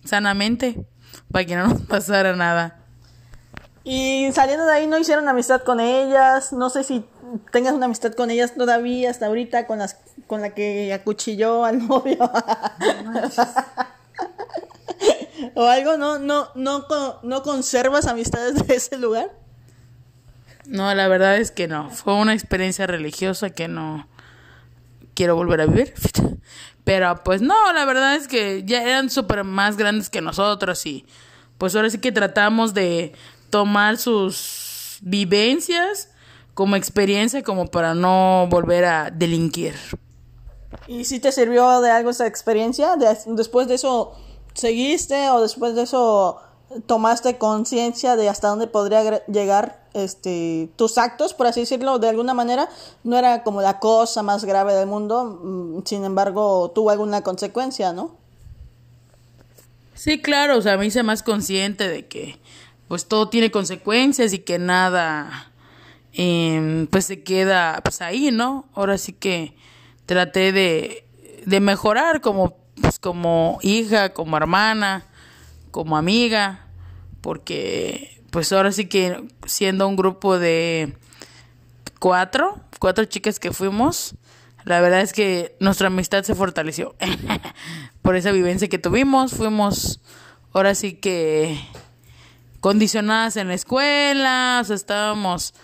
sanamente 0.04 0.84
para 1.30 1.44
que 1.44 1.54
no 1.54 1.68
nos 1.68 1.82
pasara 1.86 2.34
nada. 2.34 2.87
Y 3.84 4.30
saliendo 4.32 4.66
de 4.66 4.72
ahí 4.72 4.86
no 4.86 4.98
hicieron 4.98 5.28
amistad 5.28 5.62
con 5.62 5.80
ellas. 5.80 6.52
No 6.52 6.70
sé 6.70 6.84
si 6.84 7.04
tengas 7.52 7.74
una 7.74 7.86
amistad 7.86 8.12
con 8.12 8.30
ellas 8.30 8.54
todavía 8.54 9.10
hasta 9.10 9.26
ahorita 9.26 9.66
con 9.66 9.78
las 9.78 9.96
con 10.26 10.42
la 10.42 10.50
que 10.50 10.92
acuchilló 10.92 11.64
al 11.64 11.86
novio. 11.88 12.30
o 15.54 15.66
algo, 15.66 15.96
no 15.96 16.18
no 16.18 16.48
no 16.54 16.86
no 17.22 17.42
conservas 17.42 18.06
amistades 18.06 18.66
de 18.66 18.74
ese 18.74 18.98
lugar. 18.98 19.30
No, 20.66 20.94
la 20.94 21.08
verdad 21.08 21.38
es 21.38 21.50
que 21.50 21.66
no. 21.66 21.90
Fue 21.90 22.14
una 22.14 22.34
experiencia 22.34 22.86
religiosa 22.86 23.50
que 23.50 23.68
no 23.68 24.06
quiero 25.14 25.34
volver 25.34 25.62
a 25.62 25.66
vivir. 25.66 25.94
Pero 26.84 27.22
pues 27.24 27.42
no, 27.42 27.72
la 27.72 27.84
verdad 27.84 28.14
es 28.14 28.28
que 28.28 28.64
ya 28.64 28.82
eran 28.82 29.10
súper 29.10 29.44
más 29.44 29.76
grandes 29.76 30.10
que 30.10 30.20
nosotros 30.20 30.84
y 30.86 31.06
pues 31.58 31.74
ahora 31.74 31.90
sí 31.90 31.98
que 31.98 32.12
tratamos 32.12 32.72
de 32.72 33.12
tomar 33.50 33.98
sus 33.98 34.98
vivencias 35.02 36.10
como 36.54 36.76
experiencia 36.76 37.42
como 37.42 37.66
para 37.66 37.94
no 37.94 38.46
volver 38.50 38.84
a 38.84 39.10
delinquir. 39.10 39.74
¿Y 40.86 41.04
si 41.04 41.20
te 41.20 41.32
sirvió 41.32 41.80
de 41.80 41.90
algo 41.90 42.10
esa 42.10 42.26
experiencia? 42.26 42.96
De- 42.96 43.16
después 43.26 43.68
de 43.68 43.74
eso 43.74 44.12
seguiste 44.54 45.30
o 45.30 45.40
después 45.40 45.74
de 45.74 45.82
eso 45.82 46.40
tomaste 46.86 47.38
conciencia 47.38 48.16
de 48.16 48.28
hasta 48.28 48.48
dónde 48.48 48.66
podría 48.66 49.24
llegar 49.26 49.86
este 49.94 50.68
tus 50.76 50.98
actos, 50.98 51.32
por 51.32 51.46
así 51.46 51.60
decirlo, 51.60 51.98
de 51.98 52.08
alguna 52.08 52.34
manera 52.34 52.68
no 53.04 53.16
era 53.16 53.42
como 53.42 53.62
la 53.62 53.78
cosa 53.78 54.22
más 54.22 54.44
grave 54.44 54.74
del 54.74 54.86
mundo, 54.86 55.40
mm, 55.42 55.82
sin 55.86 56.04
embargo, 56.04 56.70
tuvo 56.74 56.90
alguna 56.90 57.22
consecuencia, 57.22 57.92
¿no? 57.92 58.16
Sí, 59.94 60.20
claro, 60.20 60.58
o 60.58 60.62
sea, 60.62 60.76
me 60.76 60.86
hice 60.86 61.02
más 61.02 61.22
consciente 61.22 61.88
de 61.88 62.06
que 62.06 62.38
pues 62.88 63.06
todo 63.06 63.28
tiene 63.28 63.50
consecuencias 63.50 64.32
y 64.32 64.40
que 64.40 64.58
nada 64.58 65.52
em, 66.12 66.86
pues 66.86 67.04
se 67.04 67.22
queda 67.22 67.80
pues 67.82 68.00
ahí, 68.02 68.30
¿no? 68.30 68.68
Ahora 68.74 68.98
sí 68.98 69.12
que 69.12 69.54
traté 70.06 70.52
de, 70.52 71.06
de 71.46 71.60
mejorar 71.60 72.20
como 72.20 72.56
pues 72.80 72.98
como 72.98 73.58
hija, 73.62 74.12
como 74.12 74.36
hermana, 74.36 75.04
como 75.70 75.96
amiga, 75.96 76.66
porque 77.20 78.22
pues 78.30 78.52
ahora 78.52 78.72
sí 78.72 78.86
que 78.86 79.24
siendo 79.46 79.86
un 79.88 79.96
grupo 79.96 80.38
de 80.38 80.96
cuatro, 81.98 82.60
cuatro 82.78 83.04
chicas 83.04 83.38
que 83.38 83.52
fuimos, 83.52 84.14
la 84.64 84.80
verdad 84.80 85.00
es 85.00 85.12
que 85.12 85.56
nuestra 85.60 85.88
amistad 85.88 86.24
se 86.24 86.34
fortaleció. 86.34 86.94
Por 88.02 88.16
esa 88.16 88.32
vivencia 88.32 88.68
que 88.68 88.78
tuvimos, 88.78 89.32
fuimos 89.32 90.00
ahora 90.52 90.74
sí 90.74 90.94
que 90.94 91.58
condicionadas 92.60 93.36
en 93.36 93.48
la 93.48 93.54
escuela, 93.54 94.62
o 94.68 94.72
estábamos 94.72 95.54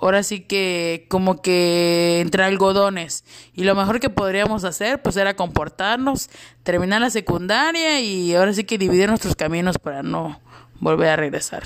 ahora 0.00 0.22
sí 0.22 0.40
que 0.40 1.06
como 1.08 1.42
que 1.42 2.20
entre 2.20 2.44
algodones. 2.44 3.24
Y 3.54 3.64
lo 3.64 3.74
mejor 3.74 4.00
que 4.00 4.10
podríamos 4.10 4.64
hacer 4.64 5.02
pues 5.02 5.16
era 5.16 5.36
comportarnos, 5.36 6.30
terminar 6.62 7.00
la 7.00 7.10
secundaria 7.10 8.00
y 8.00 8.34
ahora 8.34 8.52
sí 8.52 8.64
que 8.64 8.78
dividir 8.78 9.08
nuestros 9.08 9.34
caminos 9.34 9.78
para 9.78 10.02
no 10.02 10.40
volver 10.80 11.08
a 11.08 11.16
regresar. 11.16 11.64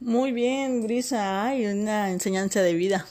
Muy 0.00 0.32
bien, 0.32 0.82
Grisa, 0.82 1.44
hay 1.44 1.66
una 1.66 2.10
enseñanza 2.10 2.62
de 2.62 2.74
vida. 2.74 3.06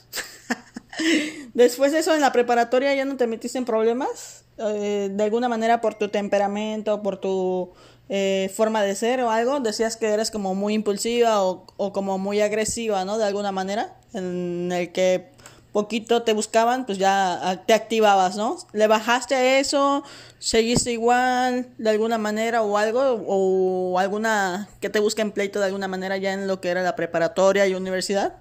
Después 1.54 1.92
de 1.92 2.00
eso, 2.00 2.16
en 2.16 2.22
la 2.22 2.32
preparatoria 2.32 2.96
ya 2.96 3.06
no 3.06 3.18
te 3.18 3.28
metiste 3.28 3.58
en 3.58 3.66
problemas, 3.66 4.46
Eh, 4.60 5.10
de 5.12 5.24
alguna 5.24 5.50
manera 5.50 5.82
por 5.82 5.94
tu 5.94 6.10
temperamento, 6.10 7.04
por 7.04 7.18
tu 7.18 7.74
eh, 8.10 8.52
forma 8.56 8.82
de 8.84 8.96
ser 8.96 9.22
o 9.22 9.30
algo, 9.30 9.60
decías 9.60 9.98
que 9.98 10.08
eres 10.08 10.32
como 10.32 10.56
muy 10.56 10.74
impulsiva 10.74 11.44
o, 11.44 11.66
o 11.78 11.94
como 11.94 12.18
muy 12.18 12.42
agresiva, 12.42 13.06
¿no? 13.06 13.18
De 13.18 13.26
alguna 13.26 13.52
manera, 13.52 13.96
en 14.14 14.72
el 14.72 14.92
que 14.92 15.32
poquito 15.78 16.24
te 16.24 16.34
buscaban, 16.34 16.88
pues 16.88 16.98
ya 16.98 17.64
te 17.68 17.74
activabas, 17.76 18.36
¿no? 18.36 18.58
¿Le 18.74 18.88
bajaste 18.88 19.36
a 19.36 19.60
eso? 19.60 20.04
¿Seguiste 20.40 20.92
igual 20.92 21.68
de 21.78 21.90
alguna 21.90 22.18
manera 22.18 22.64
o 22.64 22.78
algo? 22.78 23.24
¿O 23.28 24.00
alguna 24.00 24.70
que 24.80 24.90
te 24.90 25.00
busquen 25.00 25.32
pleito 25.32 25.60
de 25.60 25.66
alguna 25.66 25.88
manera 25.88 26.18
ya 26.18 26.34
en 26.34 26.48
lo 26.48 26.62
que 26.62 26.70
era 26.70 26.82
la 26.82 26.96
preparatoria 26.96 27.68
y 27.68 27.76
universidad? 27.76 28.38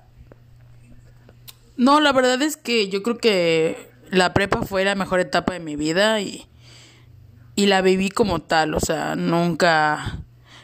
No, 1.76 2.00
la 2.00 2.12
verdad 2.12 2.40
es 2.40 2.56
que 2.56 2.88
yo 2.88 3.02
creo 3.02 3.18
que 3.18 3.90
la 4.10 4.32
prepa 4.32 4.62
fue 4.62 4.84
la 4.84 4.94
mejor 4.94 5.20
etapa 5.20 5.52
de 5.52 5.60
mi 5.60 5.76
vida 5.76 6.22
y, 6.22 6.46
y 7.56 7.66
la 7.66 7.80
viví 7.80 8.10
como 8.10 8.40
tal, 8.40 8.74
o 8.74 8.80
sea, 8.80 9.16
nunca 9.16 10.18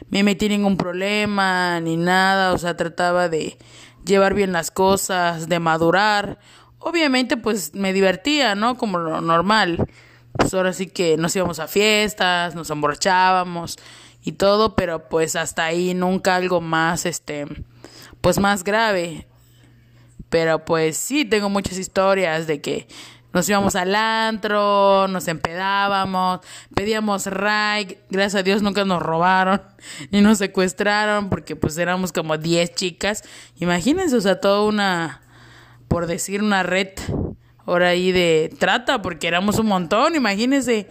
me 0.09 0.23
metí 0.23 0.45
en 0.45 0.51
ningún 0.53 0.77
problema 0.77 1.79
ni 1.79 1.97
nada, 1.97 2.53
o 2.53 2.57
sea, 2.59 2.77
trataba 2.77 3.29
de 3.29 3.57
llevar 4.05 4.35
bien 4.35 4.51
las 4.51 4.69
cosas, 4.69 5.49
de 5.49 5.59
madurar. 5.59 6.37
Obviamente, 6.77 7.35
pues 7.35 7.73
me 7.73 7.93
divertía, 7.93 8.53
¿no? 8.53 8.77
Como 8.77 8.99
lo 8.99 9.21
normal. 9.21 9.87
Pues 10.33 10.53
ahora 10.53 10.71
sí 10.71 10.85
que 10.87 11.17
nos 11.17 11.35
íbamos 11.35 11.59
a 11.59 11.67
fiestas, 11.67 12.53
nos 12.53 12.69
emborrachábamos 12.69 13.77
y 14.23 14.33
todo, 14.33 14.75
pero 14.75 15.09
pues 15.09 15.35
hasta 15.35 15.65
ahí 15.65 15.95
nunca 15.95 16.35
algo 16.35 16.61
más, 16.61 17.07
este, 17.07 17.47
pues 18.21 18.39
más 18.39 18.63
grave. 18.63 19.27
Pero 20.29 20.63
pues 20.63 20.97
sí, 20.97 21.25
tengo 21.25 21.49
muchas 21.49 21.77
historias 21.79 22.45
de 22.45 22.61
que 22.61 22.87
nos 23.33 23.49
íbamos 23.49 23.75
al 23.75 23.93
antro, 23.95 25.07
nos 25.09 25.27
empedábamos, 25.27 26.39
pedíamos 26.73 27.25
ray, 27.25 27.97
gracias 28.09 28.41
a 28.41 28.43
Dios 28.43 28.61
nunca 28.61 28.85
nos 28.85 29.01
robaron 29.01 29.61
ni 30.11 30.21
nos 30.21 30.37
secuestraron 30.37 31.29
porque 31.29 31.55
pues 31.55 31.77
éramos 31.77 32.13
como 32.13 32.37
10 32.37 32.75
chicas. 32.75 33.23
Imagínense, 33.57 34.15
o 34.15 34.21
sea, 34.21 34.39
toda 34.39 34.63
una, 34.63 35.21
por 35.87 36.07
decir 36.07 36.41
una 36.41 36.63
red 36.63 36.89
ahora 37.65 37.89
ahí 37.89 38.11
de 38.11 38.53
trata 38.59 39.01
porque 39.01 39.27
éramos 39.27 39.59
un 39.59 39.65
montón, 39.65 40.15
imagínense. 40.15 40.87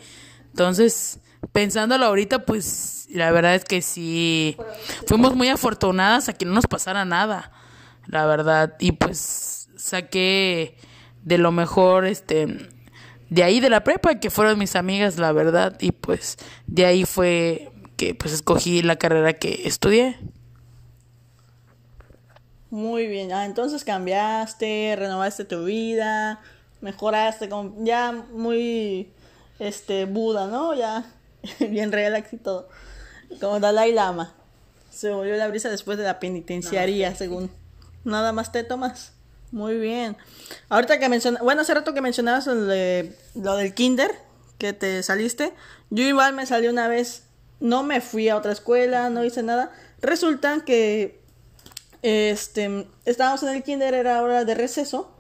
Entonces, 0.51 1.21
pensándolo 1.53 2.05
ahorita, 2.05 2.45
pues 2.45 3.09
la 3.11 3.31
verdad 3.31 3.55
es 3.55 3.65
que 3.65 3.81
sí, 3.81 4.57
fuimos 5.07 5.35
muy 5.35 5.49
afortunadas 5.49 6.29
a 6.29 6.33
que 6.33 6.45
no 6.45 6.53
nos 6.53 6.67
pasara 6.67 7.05
nada 7.05 7.53
la 8.07 8.27
verdad. 8.27 8.75
Y 8.79 8.93
pues 8.93 9.69
saqué 9.77 10.77
de 11.23 11.38
lo 11.38 11.52
mejor, 11.52 12.05
este, 12.05 12.69
de 13.31 13.43
ahí 13.43 13.61
de 13.61 13.71
la 13.71 13.85
prepa, 13.85 14.17
que 14.17 14.31
fueron 14.31 14.59
mis 14.59 14.76
amigas, 14.76 15.19
la 15.19 15.33
verdad, 15.33 15.76
y 15.81 15.93
pues 15.93 16.37
de 16.67 16.85
ahí 16.85 17.05
fue 17.05 17.71
que 17.97 18.14
pues 18.14 18.33
escogí 18.33 18.83
la 18.83 18.97
carrera 18.97 19.35
que 19.35 19.62
estudié. 19.64 20.19
Muy 22.71 23.07
bien, 23.07 23.33
ah, 23.33 23.45
entonces 23.45 23.85
cambiaste, 23.85 24.97
renovaste 24.99 25.45
tu 25.45 25.64
vida, 25.64 26.41
mejoraste, 26.81 27.49
como 27.49 27.75
ya 27.85 28.12
muy, 28.12 29.12
este, 29.59 30.07
Buda, 30.07 30.47
¿no? 30.47 30.75
Ya 30.75 31.05
bien 31.61 31.93
relax 31.93 32.33
y 32.33 32.38
todo, 32.38 32.69
como 33.41 33.61
Dalai 33.61 33.93
Lama. 33.93 34.35
Se 34.91 35.11
volvió 35.11 35.37
la 35.37 35.49
brisa 35.49 35.71
después 35.71 35.97
de 35.97 36.05
la 36.05 36.19
penitenciaría, 36.19 37.14
según. 37.14 37.50
Nada 38.05 38.33
más 38.33 38.52
te 38.52 38.62
tomas. 38.62 39.14
Muy 39.52 39.76
bien. 39.76 40.16
Ahorita 40.71 40.99
que 40.99 41.11
mencionas, 41.11 41.42
bueno, 41.42 41.61
hace 41.61 41.75
rato 41.75 41.92
que 41.92 42.00
mencionabas 42.00 42.47
lo, 42.47 42.64
de, 42.64 43.14
lo 43.35 43.54
del 43.56 43.75
kinder, 43.75 44.11
que 44.56 44.73
te 44.73 45.02
saliste, 45.02 45.52
yo 45.90 46.04
igual 46.04 46.32
me 46.32 46.47
salí 46.47 46.68
una 46.68 46.88
vez, 46.88 47.25
no 47.61 47.82
me 47.82 48.00
fui 48.00 48.30
a 48.30 48.37
otra 48.37 48.52
escuela, 48.52 49.11
no 49.11 49.25
hice 49.25 49.42
nada. 49.42 49.71
Resulta 50.00 50.64
que 50.64 51.21
este, 52.00 52.88
estábamos 53.04 53.42
en 53.42 53.50
el 53.50 53.62
kinder, 53.62 53.92
era 53.92 54.23
hora 54.23 54.47
de 54.47 54.54
receso, 54.54 55.14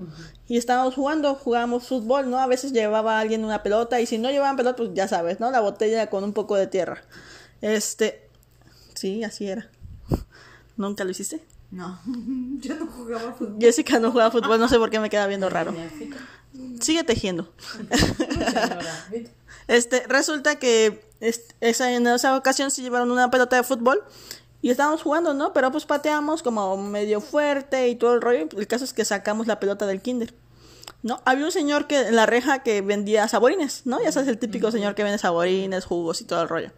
y 0.48 0.56
estábamos 0.56 0.94
jugando, 0.94 1.34
jugábamos 1.34 1.86
fútbol, 1.86 2.30
¿no? 2.30 2.38
A 2.38 2.46
veces 2.46 2.72
llevaba 2.72 3.20
alguien 3.20 3.44
una 3.44 3.62
pelota, 3.62 4.00
y 4.00 4.06
si 4.06 4.16
no 4.16 4.30
llevaban 4.30 4.56
pelota, 4.56 4.76
pues 4.76 4.90
ya 4.94 5.08
sabes, 5.08 5.40
¿no? 5.40 5.50
La 5.50 5.60
botella 5.60 6.08
con 6.08 6.24
un 6.24 6.32
poco 6.32 6.56
de 6.56 6.68
tierra. 6.68 7.02
Este, 7.60 8.30
sí, 8.94 9.24
así 9.24 9.46
era. 9.46 9.70
¿Nunca 10.78 11.04
lo 11.04 11.10
hiciste? 11.10 11.44
No, 11.72 11.98
yo 12.60 12.76
no 12.76 12.86
jugaba 12.86 13.32
fútbol. 13.32 13.56
Jessica 13.58 13.98
no 13.98 14.12
jugaba 14.12 14.30
fútbol, 14.30 14.60
no 14.60 14.68
sé 14.68 14.78
por 14.78 14.90
qué 14.90 15.00
me 15.00 15.10
queda 15.10 15.26
viendo 15.26 15.48
raro. 15.48 15.74
Sigue 16.80 17.02
tejiendo. 17.02 17.52
Este, 19.68 20.04
resulta 20.08 20.56
que 20.56 21.06
esa, 21.60 21.92
en 21.92 22.04
esa 22.08 22.36
ocasión 22.36 22.72
se 22.72 22.82
llevaron 22.82 23.12
una 23.12 23.30
pelota 23.30 23.54
de 23.54 23.62
fútbol 23.62 24.02
y 24.60 24.70
estábamos 24.70 25.02
jugando, 25.02 25.34
¿no? 25.34 25.52
Pero 25.52 25.70
pues 25.70 25.86
pateamos 25.86 26.42
como 26.42 26.76
medio 26.76 27.20
fuerte 27.20 27.88
y 27.88 27.94
todo 27.94 28.12
el 28.14 28.20
rollo. 28.20 28.48
El 28.56 28.66
caso 28.66 28.84
es 28.84 28.92
que 28.92 29.04
sacamos 29.04 29.46
la 29.46 29.60
pelota 29.60 29.86
del 29.86 30.02
kinder. 30.02 30.34
¿No? 31.02 31.22
Había 31.24 31.44
un 31.44 31.52
señor 31.52 31.86
que 31.86 32.08
en 32.08 32.16
la 32.16 32.26
reja 32.26 32.64
que 32.64 32.80
vendía 32.80 33.28
saborines, 33.28 33.82
¿no? 33.84 34.02
Ya 34.02 34.10
sabes, 34.10 34.28
el 34.28 34.38
típico 34.38 34.72
señor 34.72 34.96
que 34.96 35.04
vende 35.04 35.18
saborines, 35.18 35.84
jugos 35.84 36.20
y 36.20 36.24
todo 36.24 36.42
el 36.42 36.48
rollo. 36.48 36.72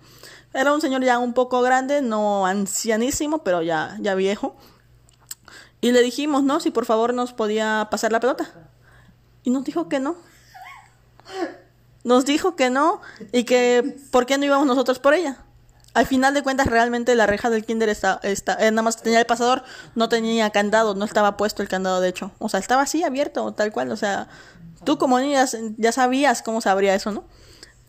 Era 0.53 0.75
un 0.75 0.83
señor 0.83 1.03
ya 1.03 1.19
un 1.19 1.33
poco 1.33 1.63
grande, 1.63 2.03
no 2.03 2.47
ancianísimo, 2.47 3.43
pero 3.45 3.63
ya, 3.63 3.97
ya 4.01 4.15
viejo. 4.15 4.57
Y 5.85 5.93
le 5.93 6.00
dijimos, 6.00 6.43
¿no? 6.43 6.61
Si 6.61 6.71
por 6.71 6.87
favor 6.87 7.12
nos 7.12 7.35
podía 7.35 7.88
pasar 7.91 8.11
la 8.11 8.19
pelota. 8.19 8.50
Y 9.43 9.50
nos 9.50 9.64
dijo 9.64 9.87
que 9.91 10.00
no. 10.00 10.17
Nos 12.05 12.25
dijo 12.25 12.57
que 12.57 12.71
no 12.71 13.03
y 13.33 13.45
que 13.45 13.95
por 14.11 14.25
qué 14.25 14.38
no 14.38 14.47
íbamos 14.47 14.67
nosotros 14.67 14.99
por 14.99 15.12
ella. 15.12 15.45
Al 15.93 16.07
final 16.07 16.33
de 16.33 16.43
cuentas, 16.43 16.69
realmente 16.69 17.14
la 17.14 17.26
reja 17.26 17.50
del 17.50 17.67
kinder 17.67 17.91
está, 17.91 18.19
está, 18.23 18.55
eh, 18.55 18.71
nada 18.71 18.81
más 18.81 19.03
tenía 19.03 19.19
el 19.21 19.26
pasador, 19.26 19.62
no 19.95 20.09
tenía 20.09 20.49
candado, 20.49 20.95
no 20.95 21.05
estaba 21.05 21.37
puesto 21.37 21.61
el 21.61 21.69
candado, 21.69 22.00
de 22.00 22.09
hecho. 22.09 22.33
O 22.38 22.49
sea, 22.49 22.61
estaba 22.61 22.81
así 22.81 23.05
abierto, 23.05 23.53
tal 23.53 23.71
cual. 23.71 23.91
O 23.91 23.97
sea, 23.99 24.29
tú 24.85 24.97
como 24.97 25.21
niña 25.21 25.45
ya 25.76 25.93
sabías 25.93 26.41
cómo 26.41 26.62
se 26.62 26.71
abría 26.71 26.95
eso, 26.95 27.12
¿no? 27.12 27.25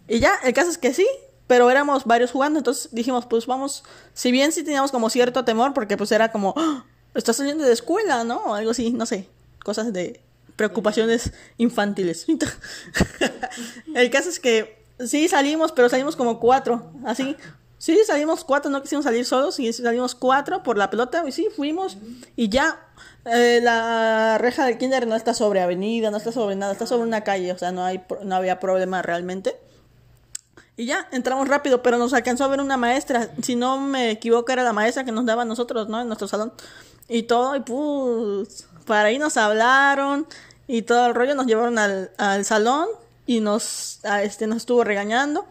Y 0.10 0.20
ya, 0.20 0.34
el 0.44 0.52
caso 0.52 0.70
es 0.70 0.78
que 0.78 0.94
sí, 0.94 1.08
pero 1.48 1.72
éramos 1.72 2.04
varios 2.04 2.34
jugando, 2.34 2.60
entonces 2.60 2.90
dijimos, 2.92 3.26
pues 3.26 3.46
vamos, 3.46 3.86
si 4.14 4.34
bien 4.34 4.52
sí 4.52 4.66
teníamos 4.66 4.92
como 4.92 5.10
cierto 5.10 5.46
temor, 5.46 5.74
porque 5.74 5.96
pues 5.96 6.12
era 6.12 6.34
como, 6.34 6.54
¡Ah! 6.58 6.84
Estás 7.16 7.38
saliendo 7.38 7.64
de 7.64 7.74
escuela, 7.74 8.24
¿no? 8.24 8.38
O 8.38 8.54
algo 8.54 8.72
así, 8.72 8.92
no 8.92 9.06
sé, 9.06 9.28
cosas 9.64 9.92
de 9.94 10.22
preocupaciones 10.56 11.34
infantiles. 11.58 12.26
el 13.96 14.10
caso 14.10 14.30
es 14.30 14.40
que 14.40 14.84
sí 15.06 15.28
salimos, 15.28 15.72
pero 15.72 15.90
salimos 15.90 16.16
como 16.16 16.40
cuatro, 16.40 16.92
así. 17.06 17.36
Sí, 17.78 18.00
salimos 18.06 18.44
cuatro, 18.44 18.72
no 18.72 18.82
quisimos 18.82 19.04
salir 19.04 19.26
solos, 19.26 19.60
y 19.60 19.72
salimos 19.72 20.16
cuatro 20.16 20.64
por 20.64 20.78
la 20.78 20.90
pelota, 20.90 21.24
y 21.28 21.32
sí, 21.32 21.50
fuimos, 21.56 21.98
y 22.36 22.50
ya, 22.50 22.80
eh, 23.26 23.60
la 23.62 24.38
reja 24.40 24.66
del 24.66 24.78
kinder 24.78 25.06
no 25.06 25.16
está 25.16 25.34
sobre 25.34 25.62
avenida, 25.62 26.10
no 26.10 26.18
está 26.18 26.32
sobre 26.32 26.56
nada, 26.56 26.72
está 26.72 26.88
sobre 26.88 27.04
una 27.04 27.22
calle, 27.22 27.52
o 27.52 27.58
sea, 27.58 27.72
no, 27.72 27.84
hay, 27.84 28.02
no 28.24 28.36
había 28.36 28.60
problema 28.60 29.02
realmente. 29.02 29.58
Y 30.78 30.86
ya, 30.88 31.08
entramos 31.12 31.48
rápido, 31.48 31.82
pero 31.82 31.98
nos 31.98 32.14
alcanzó 32.14 32.44
a 32.44 32.48
ver 32.48 32.60
una 32.60 32.76
maestra. 32.76 33.30
Si 33.42 33.56
no 33.56 33.80
me 33.80 34.12
equivoco, 34.12 34.52
era 34.52 34.64
la 34.64 34.74
maestra 34.74 35.06
que 35.06 35.12
nos 35.12 35.26
daba 35.26 35.44
a 35.44 35.46
nosotros, 35.46 35.88
¿no? 35.88 36.02
En 36.02 36.08
nuestro 36.08 36.28
salón. 36.28 36.52
Y 37.08 37.24
todo, 37.24 37.56
y 37.56 37.60
pues, 37.60 38.68
para 38.86 39.10
ahí 39.10 39.20
nos 39.20 39.38
hablaron 39.38 40.28
y 40.68 40.82
todo 40.82 41.06
el 41.08 41.16
rollo. 41.16 41.36
Nos 41.36 41.46
llevaron 41.46 41.78
al, 41.78 42.12
al 42.18 42.46
salón 42.46 42.88
y 43.26 43.40
nos, 43.42 44.04
a 44.06 44.24
este, 44.24 44.48
nos 44.48 44.58
estuvo 44.58 44.84
regañando. 44.84 45.46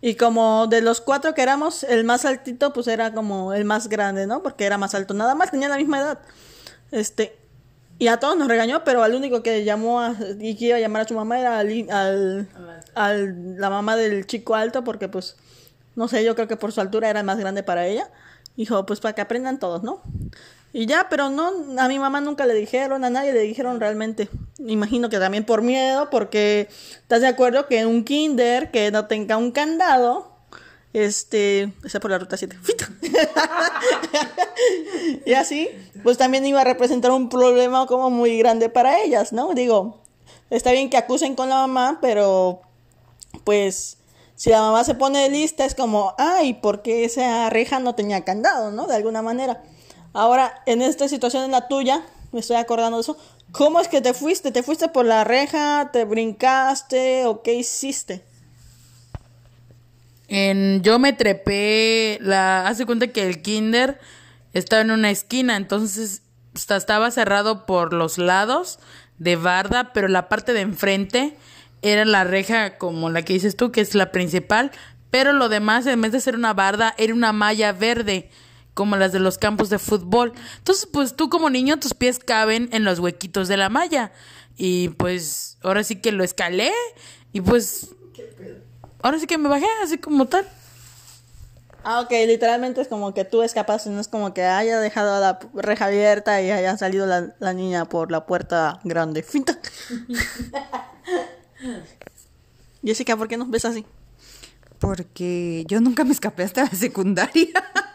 Y 0.00 0.14
como 0.14 0.66
de 0.68 0.80
los 0.80 1.00
cuatro 1.00 1.34
que 1.34 1.42
éramos, 1.42 1.82
el 1.82 2.04
más 2.04 2.24
altito, 2.24 2.72
pues 2.72 2.86
era 2.86 3.12
como 3.14 3.52
el 3.52 3.64
más 3.64 3.88
grande, 3.88 4.26
¿no? 4.26 4.42
Porque 4.42 4.64
era 4.64 4.78
más 4.78 4.94
alto. 4.94 5.12
Nada 5.14 5.34
más 5.34 5.50
tenía 5.50 5.68
la 5.68 5.76
misma 5.76 5.98
edad. 5.98 6.18
Este, 6.92 7.36
y 7.98 8.06
a 8.08 8.20
todos 8.20 8.36
nos 8.36 8.46
regañó, 8.46 8.84
pero 8.84 9.02
al 9.02 9.14
único 9.14 9.42
que 9.42 9.64
llamó 9.64 10.00
a, 10.00 10.14
y 10.38 10.54
que 10.56 10.66
iba 10.66 10.76
a 10.76 10.80
llamar 10.80 11.02
a 11.02 11.08
su 11.08 11.14
mamá 11.14 11.40
era 11.40 11.58
al, 11.58 11.90
al, 11.90 12.48
al- 12.94 13.56
la 13.58 13.70
mamá 13.70 13.96
del 13.96 14.24
chico 14.26 14.54
alto, 14.54 14.84
porque 14.84 15.08
pues, 15.08 15.36
no 15.96 16.06
sé, 16.06 16.22
yo 16.22 16.36
creo 16.36 16.46
que 16.46 16.56
por 16.56 16.70
su 16.70 16.80
altura 16.80 17.10
era 17.10 17.22
más 17.24 17.38
grande 17.38 17.64
para 17.64 17.86
ella. 17.86 18.08
Dijo, 18.56 18.86
pues 18.86 19.00
para 19.00 19.14
que 19.14 19.20
aprendan 19.20 19.58
todos, 19.58 19.82
¿no? 19.82 20.02
Y 20.72 20.86
ya, 20.86 21.06
pero 21.08 21.30
no, 21.30 21.50
a 21.78 21.88
mi 21.88 21.98
mamá 21.98 22.20
nunca 22.20 22.46
le 22.46 22.54
dijeron, 22.54 23.04
a 23.04 23.10
nadie 23.10 23.32
le 23.32 23.40
dijeron 23.40 23.80
realmente. 23.80 24.28
Imagino 24.58 25.08
que 25.08 25.18
también 25.18 25.44
por 25.44 25.62
miedo, 25.62 26.10
porque 26.10 26.68
estás 26.94 27.22
de 27.22 27.28
acuerdo 27.28 27.66
que 27.66 27.86
un 27.86 28.04
kinder 28.04 28.70
que 28.70 28.90
no 28.90 29.06
tenga 29.06 29.38
un 29.38 29.50
candado, 29.50 30.36
este, 30.92 31.72
está 31.84 32.00
por 32.00 32.10
la 32.10 32.18
ruta 32.18 32.36
7. 32.36 32.58
y 35.26 35.32
así, 35.32 35.68
pues 36.02 36.18
también 36.18 36.46
iba 36.46 36.60
a 36.60 36.64
representar 36.64 37.12
un 37.12 37.28
problema 37.28 37.86
como 37.86 38.10
muy 38.10 38.38
grande 38.38 38.68
para 38.68 39.02
ellas, 39.02 39.32
¿no? 39.32 39.54
Digo, 39.54 40.02
está 40.50 40.72
bien 40.72 40.90
que 40.90 40.98
acusen 40.98 41.34
con 41.34 41.48
la 41.48 41.66
mamá, 41.66 41.98
pero 42.02 42.60
pues 43.44 43.96
si 44.36 44.50
la 44.50 44.60
mamá 44.60 44.84
se 44.84 44.94
pone 44.94 45.30
lista 45.30 45.64
es 45.64 45.74
como, 45.74 46.14
ay, 46.18 46.54
¿por 46.54 46.82
qué 46.82 47.04
esa 47.04 47.48
reja 47.50 47.80
no 47.80 47.94
tenía 47.94 48.24
candado, 48.24 48.70
no? 48.70 48.86
De 48.86 48.94
alguna 48.94 49.22
manera. 49.22 49.62
Ahora, 50.18 50.62
en 50.66 50.82
esta 50.82 51.06
situación 51.08 51.44
en 51.44 51.52
la 51.52 51.68
tuya, 51.68 52.02
me 52.32 52.40
estoy 52.40 52.56
acordando 52.56 52.96
de 52.96 53.02
eso, 53.02 53.16
¿cómo 53.52 53.78
es 53.78 53.86
que 53.86 54.00
te 54.00 54.14
fuiste? 54.14 54.50
¿Te 54.50 54.64
fuiste 54.64 54.88
por 54.88 55.06
la 55.06 55.22
reja? 55.22 55.90
¿Te 55.92 56.04
brincaste? 56.04 57.24
¿O 57.26 57.42
qué 57.42 57.54
hiciste? 57.54 58.24
En, 60.26 60.82
yo 60.82 60.98
me 60.98 61.12
trepé, 61.12 62.18
la, 62.20 62.66
hace 62.66 62.84
cuenta 62.84 63.06
que 63.06 63.28
el 63.28 63.42
kinder 63.42 64.00
estaba 64.54 64.82
en 64.82 64.90
una 64.90 65.10
esquina, 65.12 65.56
entonces 65.56 66.22
esta- 66.52 66.76
estaba 66.76 67.12
cerrado 67.12 67.64
por 67.64 67.92
los 67.92 68.18
lados 68.18 68.80
de 69.18 69.36
barda, 69.36 69.92
pero 69.92 70.08
la 70.08 70.28
parte 70.28 70.52
de 70.52 70.62
enfrente 70.62 71.36
era 71.82 72.04
la 72.04 72.24
reja 72.24 72.76
como 72.76 73.08
la 73.08 73.22
que 73.22 73.34
dices 73.34 73.54
tú, 73.56 73.70
que 73.70 73.82
es 73.82 73.94
la 73.94 74.10
principal, 74.10 74.72
pero 75.12 75.32
lo 75.32 75.48
demás, 75.48 75.86
en 75.86 76.00
vez 76.00 76.10
de 76.10 76.20
ser 76.20 76.34
una 76.34 76.54
barda, 76.54 76.92
era 76.98 77.14
una 77.14 77.32
malla 77.32 77.70
verde, 77.70 78.28
como 78.78 78.94
las 78.94 79.10
de 79.10 79.18
los 79.18 79.38
campos 79.38 79.70
de 79.70 79.80
fútbol. 79.80 80.32
Entonces, 80.58 80.86
pues 80.86 81.16
tú 81.16 81.28
como 81.28 81.50
niño, 81.50 81.80
tus 81.80 81.94
pies 81.94 82.20
caben 82.20 82.68
en 82.70 82.84
los 82.84 83.00
huequitos 83.00 83.48
de 83.48 83.56
la 83.56 83.68
malla. 83.68 84.12
Y 84.56 84.90
pues 84.90 85.58
ahora 85.64 85.82
sí 85.82 85.96
que 85.96 86.12
lo 86.12 86.22
escalé 86.22 86.70
y 87.32 87.40
pues 87.40 87.88
ahora 89.02 89.18
sí 89.18 89.26
que 89.26 89.36
me 89.36 89.48
bajé 89.48 89.66
así 89.82 89.98
como 89.98 90.26
tal. 90.26 90.46
Ah, 91.82 92.02
ok, 92.02 92.12
literalmente 92.28 92.80
es 92.80 92.86
como 92.86 93.14
que 93.14 93.24
tú 93.24 93.42
escapaste, 93.42 93.90
no 93.90 94.00
es 94.00 94.06
como 94.06 94.32
que 94.32 94.44
haya 94.44 94.78
dejado 94.78 95.20
la 95.20 95.40
reja 95.54 95.86
abierta 95.86 96.40
y 96.40 96.52
haya 96.52 96.76
salido 96.76 97.04
la, 97.04 97.34
la 97.40 97.54
niña 97.54 97.86
por 97.86 98.12
la 98.12 98.26
puerta 98.26 98.78
grande. 98.84 99.24
Finta. 99.24 99.58
Jessica, 102.84 103.16
¿por 103.16 103.26
qué 103.26 103.36
nos 103.36 103.50
ves 103.50 103.64
así? 103.64 103.84
Porque 104.78 105.64
yo 105.66 105.80
nunca 105.80 106.04
me 106.04 106.12
escapé 106.12 106.44
hasta 106.44 106.62
la 106.62 106.70
secundaria. 106.70 107.48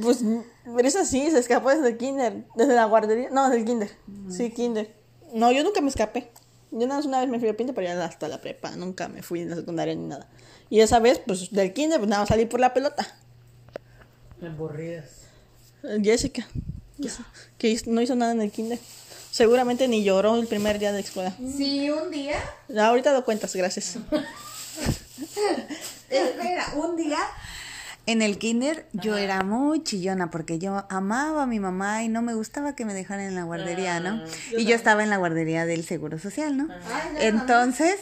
Pues, 0.00 0.24
pero 0.64 0.88
es 0.88 0.96
así, 0.96 1.30
se 1.30 1.38
escapó 1.38 1.70
desde 1.70 1.90
el 1.90 1.98
kinder, 1.98 2.44
desde 2.54 2.74
la 2.74 2.86
guardería, 2.86 3.28
no, 3.30 3.44
desde 3.44 3.60
el 3.60 3.66
kinder, 3.66 3.90
sí, 4.30 4.50
kinder. 4.50 4.94
No, 5.34 5.52
yo 5.52 5.62
nunca 5.62 5.80
me 5.80 5.88
escapé. 5.88 6.30
Yo 6.70 6.86
nada 6.86 6.96
más 6.96 7.06
una 7.06 7.20
vez 7.20 7.28
me 7.28 7.38
fui 7.38 7.48
a 7.48 7.56
pinta, 7.56 7.74
pero 7.74 7.86
ya 7.86 8.02
hasta 8.02 8.28
la 8.28 8.40
prepa, 8.40 8.70
nunca 8.76 9.08
me 9.08 9.22
fui 9.22 9.40
en 9.40 9.50
la 9.50 9.56
secundaria 9.56 9.94
ni 9.94 10.06
nada. 10.06 10.26
Y 10.70 10.80
esa 10.80 10.98
vez, 10.98 11.20
pues, 11.26 11.50
del 11.50 11.74
kinder, 11.74 11.98
pues 11.98 12.08
nada 12.08 12.22
más 12.22 12.30
salí 12.30 12.46
por 12.46 12.60
la 12.60 12.72
pelota. 12.72 13.06
Aburridas. 14.42 15.10
Eh, 15.82 15.98
Jessica, 16.02 16.48
que, 17.58 17.58
que 17.58 17.82
no 17.86 18.00
hizo 18.00 18.14
nada 18.14 18.32
en 18.32 18.40
el 18.40 18.50
kinder. 18.50 18.78
Seguramente 19.30 19.88
ni 19.88 20.02
lloró 20.02 20.36
el 20.36 20.46
primer 20.46 20.78
día 20.78 20.92
de 20.92 21.00
escuela. 21.00 21.34
Sí, 21.38 21.90
un 21.90 22.10
día. 22.10 22.36
Ahorita 22.78 23.12
lo 23.12 23.24
cuentas, 23.24 23.54
gracias. 23.54 23.96
Espera, 26.08 26.72
un 26.76 26.96
día 26.96 27.18
En 28.06 28.20
el 28.20 28.38
kinder 28.38 28.86
yo 28.92 29.16
era 29.16 29.42
muy 29.44 29.84
chillona 29.84 30.30
porque 30.30 30.58
yo 30.58 30.84
amaba 30.90 31.44
a 31.44 31.46
mi 31.46 31.60
mamá 31.60 32.02
y 32.02 32.08
no 32.08 32.20
me 32.20 32.34
gustaba 32.34 32.74
que 32.74 32.84
me 32.84 32.94
dejaran 32.94 33.26
en 33.26 33.34
la 33.36 33.44
guardería, 33.44 34.00
¿no? 34.00 34.20
Y 34.58 34.64
yo 34.64 34.74
estaba 34.74 35.02
en 35.04 35.10
la 35.10 35.18
guardería 35.18 35.66
del 35.66 35.84
Seguro 35.84 36.18
Social, 36.18 36.56
¿no? 36.56 36.66
Entonces, 37.20 37.96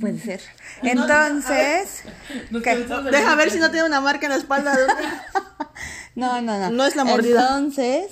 puede 0.00 0.18
ser. 0.20 0.40
Entonces. 0.82 2.02
Deja 3.10 3.34
ver 3.34 3.50
si 3.50 3.58
no 3.58 3.70
tiene 3.70 3.86
una 3.86 4.00
marca 4.02 4.26
en 4.26 4.32
la 4.32 4.38
espalda. 4.38 4.76
de 4.76 4.84
una- 4.84 5.24
No, 6.14 6.42
no, 6.42 6.58
no. 6.58 6.70
No 6.70 6.84
es 6.84 6.94
la 6.94 7.04
mordida. 7.04 7.40
Entonces, 7.56 8.10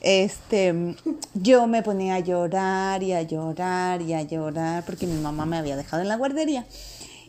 este, 0.00 0.96
yo 1.34 1.66
me 1.66 1.82
ponía 1.82 2.14
a 2.16 2.18
llorar 2.20 3.02
y 3.02 3.12
a 3.12 3.22
llorar 3.22 4.00
y 4.02 4.14
a 4.14 4.22
llorar 4.22 4.84
porque 4.84 5.06
mi 5.08 5.20
mamá 5.20 5.44
me 5.44 5.58
había 5.58 5.76
dejado 5.76 6.02
en 6.02 6.08
la 6.08 6.16
guardería. 6.16 6.64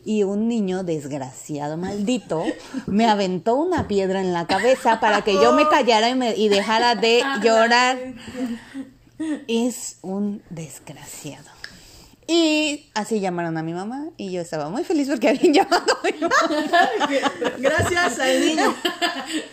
Y 0.04 0.22
un 0.22 0.48
niño 0.48 0.82
desgraciado, 0.84 1.76
maldito, 1.78 2.44
me 2.86 3.06
aventó 3.06 3.54
una 3.54 3.88
piedra 3.88 4.20
en 4.20 4.32
la 4.34 4.46
cabeza 4.46 5.00
para 5.00 5.22
que 5.22 5.32
yo 5.34 5.52
me 5.54 5.66
callara 5.70 6.10
y, 6.10 6.14
me- 6.14 6.36
y 6.36 6.48
dejara 6.48 6.94
de 6.94 7.22
llorar. 7.42 7.98
Es 9.48 9.96
un 10.02 10.42
desgraciado. 10.50 11.48
Y 12.26 12.90
así 12.94 13.20
llamaron 13.20 13.56
a 13.58 13.62
mi 13.62 13.74
mamá 13.74 14.08
y 14.16 14.32
yo 14.32 14.40
estaba 14.40 14.70
muy 14.70 14.82
feliz 14.82 15.08
porque 15.08 15.28
habían 15.28 15.52
llamado 15.54 15.84
a 16.02 16.06
mi 16.06 16.18
mamá. 16.20 16.90
Gracias 17.58 18.18
al 18.18 18.40
niño. 18.40 18.74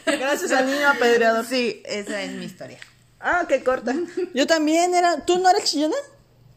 Gracias 0.06 0.52
al 0.54 0.66
niño 0.68 0.88
apedreador. 0.90 1.46
Sí, 1.46 1.82
esa 1.86 2.22
es 2.22 2.32
mi 2.34 2.46
historia. 2.46 2.78
Ah, 3.20 3.46
qué 3.48 3.64
corta. 3.64 3.94
Yo 4.34 4.48
también 4.48 4.96
era. 4.96 5.26
¿Tú 5.26 5.38
no 5.40 5.50
eras 5.50 5.66
chillona? 5.66 5.96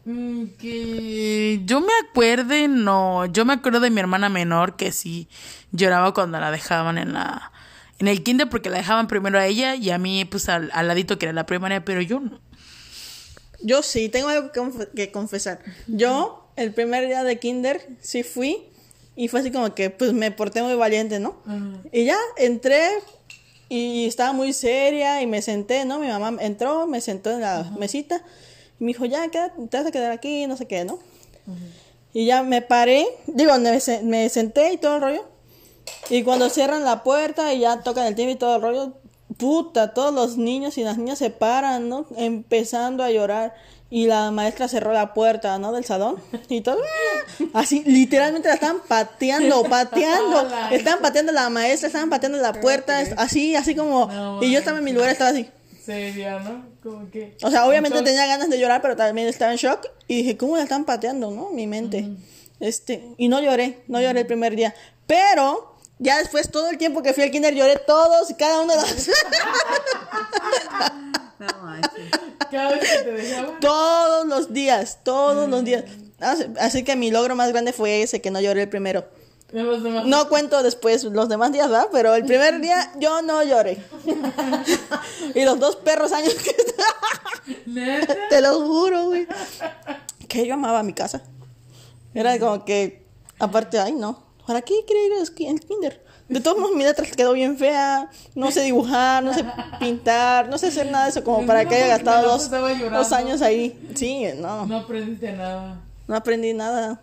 Mm, 0.05 0.45
Que 0.59 1.61
yo 1.65 1.81
me 1.81 1.91
acuerde, 2.07 2.67
no. 2.67 3.25
Yo 3.25 3.43
me 3.45 3.53
acuerdo 3.53 3.79
de 3.79 3.89
mi 3.89 3.99
hermana 3.99 4.29
menor 4.29 4.75
que 4.75 4.91
sí 4.91 5.27
lloraba 5.71 6.13
cuando 6.13 6.39
la 6.39 6.51
dejaban 6.51 6.97
en 6.97 7.13
la 7.13 7.51
en 7.97 8.07
el 8.09 8.23
kinder 8.23 8.49
porque 8.49 8.69
la 8.69 8.77
dejaban 8.77 9.07
primero 9.07 9.39
a 9.39 9.45
ella 9.45 9.75
y 9.75 9.89
a 9.89 9.97
mí 9.97 10.25
pues 10.25 10.49
al, 10.49 10.69
al 10.73 10.87
ladito 10.89 11.17
que 11.17 11.25
era 11.27 11.33
la 11.33 11.45
primaria, 11.45 11.83
pero 11.85 12.01
yo 12.01 12.19
no. 12.19 12.39
Yo 13.61 13.81
sí, 13.81 14.09
tengo 14.09 14.27
algo 14.27 14.51
que, 14.51 14.59
conf- 14.59 14.89
que 14.93 15.11
confesar. 15.11 15.59
Yo, 15.87 16.49
el 16.57 16.73
primer 16.73 17.07
día 17.07 17.23
de 17.23 17.39
kinder, 17.39 17.87
sí 18.01 18.21
fui. 18.23 18.63
Y 19.15 19.29
fue 19.29 19.39
así 19.39 19.49
como 19.49 19.73
que, 19.73 19.89
pues, 19.89 20.11
me 20.11 20.29
porté 20.29 20.61
muy 20.61 20.75
valiente, 20.75 21.19
¿no? 21.21 21.41
Y 21.93 22.03
ya, 22.03 22.17
entré 22.37 22.85
y 23.69 24.05
estaba 24.07 24.33
muy 24.33 24.51
seria 24.51 25.21
y 25.21 25.25
me 25.25 25.41
senté, 25.41 25.85
¿no? 25.85 25.97
Mi 25.99 26.07
mamá 26.09 26.35
entró, 26.41 26.85
me 26.85 26.99
sentó 26.99 27.31
en 27.31 27.39
la 27.41 27.63
mesita 27.79 28.21
y 28.79 28.83
me 28.83 28.87
dijo, 28.89 29.05
ya, 29.05 29.27
quédate, 29.29 29.67
te 29.67 29.77
vas 29.77 29.85
a 29.85 29.91
quedar 29.91 30.11
aquí, 30.11 30.47
no 30.47 30.57
sé 30.57 30.65
qué, 30.67 30.85
¿no? 30.85 30.99
Y 32.13 32.25
ya 32.25 32.43
me 32.43 32.61
paré, 32.61 33.05
digo, 33.27 33.57
me, 33.59 33.79
se- 33.79 34.01
me 34.03 34.29
senté 34.29 34.73
y 34.73 34.77
todo 34.77 34.95
el 34.95 35.01
rollo. 35.01 35.25
Y 36.09 36.23
cuando 36.23 36.49
cierran 36.49 36.83
la 36.83 37.03
puerta 37.03 37.53
y 37.53 37.59
ya 37.59 37.81
tocan 37.83 38.05
el 38.05 38.15
timbre 38.15 38.33
y 38.33 38.37
todo 38.37 38.55
el 38.55 38.61
rollo, 38.61 38.93
puta, 39.37 39.93
todos 39.93 40.13
los 40.13 40.37
niños 40.37 40.77
y 40.77 40.83
las 40.83 40.97
niñas 40.97 41.19
se 41.19 41.29
paran, 41.29 41.89
¿no? 41.89 42.05
Empezando 42.15 43.03
a 43.03 43.11
llorar. 43.11 43.53
Y 43.91 44.07
la 44.07 44.31
maestra 44.31 44.67
cerró 44.67 44.93
la 44.93 45.13
puerta, 45.13 45.57
¿no? 45.59 45.71
Del 45.71 45.85
salón. 45.85 46.15
Y 46.49 46.61
todo. 46.61 46.79
Así, 47.53 47.83
literalmente 47.85 48.47
la 48.47 48.55
estaban 48.55 48.81
pateando, 48.87 49.63
pateando. 49.63 50.41
Estaban 50.71 51.01
pateando 51.01 51.31
a 51.31 51.35
la 51.35 51.49
maestra, 51.49 51.87
estaban 51.87 52.09
pateando 52.09 52.39
la 52.39 52.53
puerta. 52.61 52.99
Así, 53.17 53.55
así 53.55 53.75
como. 53.75 54.07
No 54.07 54.43
y 54.43 54.51
yo 54.51 54.59
estaba 54.59 54.79
en 54.79 54.83
mi 54.83 54.91
lugar, 54.91 55.09
estaba 55.11 55.29
así. 55.29 55.49
Seria, 55.85 56.39
¿no? 56.39 56.65
Como 56.81 57.09
que 57.11 57.37
O 57.43 57.51
sea, 57.51 57.65
obviamente 57.67 58.01
tenía 58.01 58.25
ganas 58.25 58.49
de 58.49 58.57
llorar, 58.59 58.81
pero 58.81 58.95
también 58.95 59.27
estaba 59.27 59.51
en 59.51 59.57
shock. 59.57 59.85
Y 60.07 60.17
dije, 60.17 60.37
¿cómo 60.37 60.57
la 60.57 60.63
están 60.63 60.85
pateando, 60.85 61.29
no? 61.31 61.49
Mi 61.51 61.67
mente. 61.67 62.09
Este, 62.59 63.03
y 63.17 63.27
no 63.27 63.39
lloré, 63.41 63.83
no 63.87 63.99
lloré 64.01 64.21
el 64.21 64.25
primer 64.27 64.55
día. 64.55 64.73
Pero, 65.07 65.75
ya 65.99 66.17
después, 66.17 66.49
todo 66.49 66.69
el 66.69 66.77
tiempo 66.77 67.03
que 67.03 67.13
fui 67.13 67.23
al 67.23 67.31
kinder, 67.31 67.53
lloré 67.53 67.77
todos 67.85 68.29
y 68.31 68.33
cada 68.35 68.61
uno 68.61 68.73
de 68.73 68.79
los... 68.79 69.09
cada 72.51 72.71
vez 72.71 72.79
que 72.91 72.97
te 73.03 73.11
dejaban 73.11 73.59
todos 73.59 74.25
los 74.27 74.53
días, 74.53 74.99
todos 75.03 75.49
los 75.49 75.63
días. 75.63 75.83
Así- 76.19 76.45
Así 76.59 76.83
que 76.83 76.95
mi 76.95 77.11
logro 77.11 77.35
más 77.35 77.51
grande 77.51 77.73
fue 77.73 78.01
ese, 78.01 78.21
que 78.21 78.31
no 78.31 78.39
lloré 78.39 78.63
el 78.63 78.69
primero. 78.69 79.05
Los 79.63 79.83
demás. 79.83 80.05
No 80.05 80.27
cuento 80.29 80.61
después 80.63 81.03
los 81.03 81.29
demás 81.29 81.51
días, 81.51 81.69
¿verdad? 81.69 81.87
Pero 81.91 82.15
el 82.15 82.25
primer 82.25 82.59
día 82.61 82.91
yo 82.99 83.21
no 83.21 83.43
lloré. 83.43 83.83
y 85.35 85.43
los 85.45 85.59
dos 85.59 85.75
perros 85.77 86.11
años 86.11 86.33
que. 86.35 86.55
Te 88.29 88.41
lo 88.41 88.65
juro, 88.65 89.05
güey. 89.05 89.27
Que 90.27 90.45
yo 90.45 90.55
amaba 90.55 90.83
mi 90.83 90.93
casa. 90.93 91.21
Era 92.13 92.39
como 92.39 92.63
que, 92.65 93.05
aparte, 93.39 93.79
ay, 93.79 93.91
no. 93.91 94.23
¿Para 94.47 94.61
qué 94.61 94.73
quería 94.87 95.07
ir 95.07 95.13
al 95.49 95.59
kinder? 95.59 96.05
De 96.27 96.39
todos 96.39 96.57
modos, 96.57 96.75
mi 96.75 96.83
letra 96.83 97.05
quedó 97.05 97.33
bien 97.33 97.57
fea. 97.57 98.09
No 98.33 98.51
sé 98.51 98.61
dibujar, 98.61 99.23
no 99.23 99.33
sé 99.33 99.45
pintar, 99.79 100.49
no 100.49 100.57
sé 100.57 100.67
hacer 100.67 100.89
nada 100.89 101.05
de 101.05 101.11
eso 101.11 101.23
como 101.23 101.45
para 101.45 101.65
que 101.67 101.75
haya 101.75 101.87
gastado 101.87 102.27
dos, 102.27 102.49
dos 102.49 103.11
años 103.11 103.41
ahí. 103.41 103.79
Sí, 103.95 104.25
no. 104.37 104.65
No 104.65 104.77
aprendiste 104.77 105.31
nada. 105.33 105.81
No 106.07 106.15
aprendí 106.15 106.53
nada. 106.53 106.99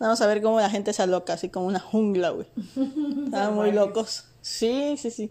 Vamos 0.00 0.20
a 0.22 0.26
ver 0.26 0.40
cómo 0.40 0.58
la 0.58 0.70
gente 0.70 0.94
se 0.94 1.02
aloca, 1.02 1.34
así 1.34 1.50
como 1.50 1.66
una 1.66 1.78
jungla, 1.78 2.30
güey. 2.30 2.46
Estaban 3.26 3.54
muy 3.54 3.70
locos. 3.70 4.24
Sí, 4.40 4.96
sí, 4.96 5.10
sí. 5.10 5.30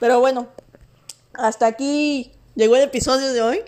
Pero 0.00 0.18
bueno, 0.18 0.48
hasta 1.34 1.66
aquí 1.66 2.32
llegó 2.56 2.74
el 2.74 2.82
episodio 2.82 3.32
de 3.32 3.40
hoy. 3.40 3.60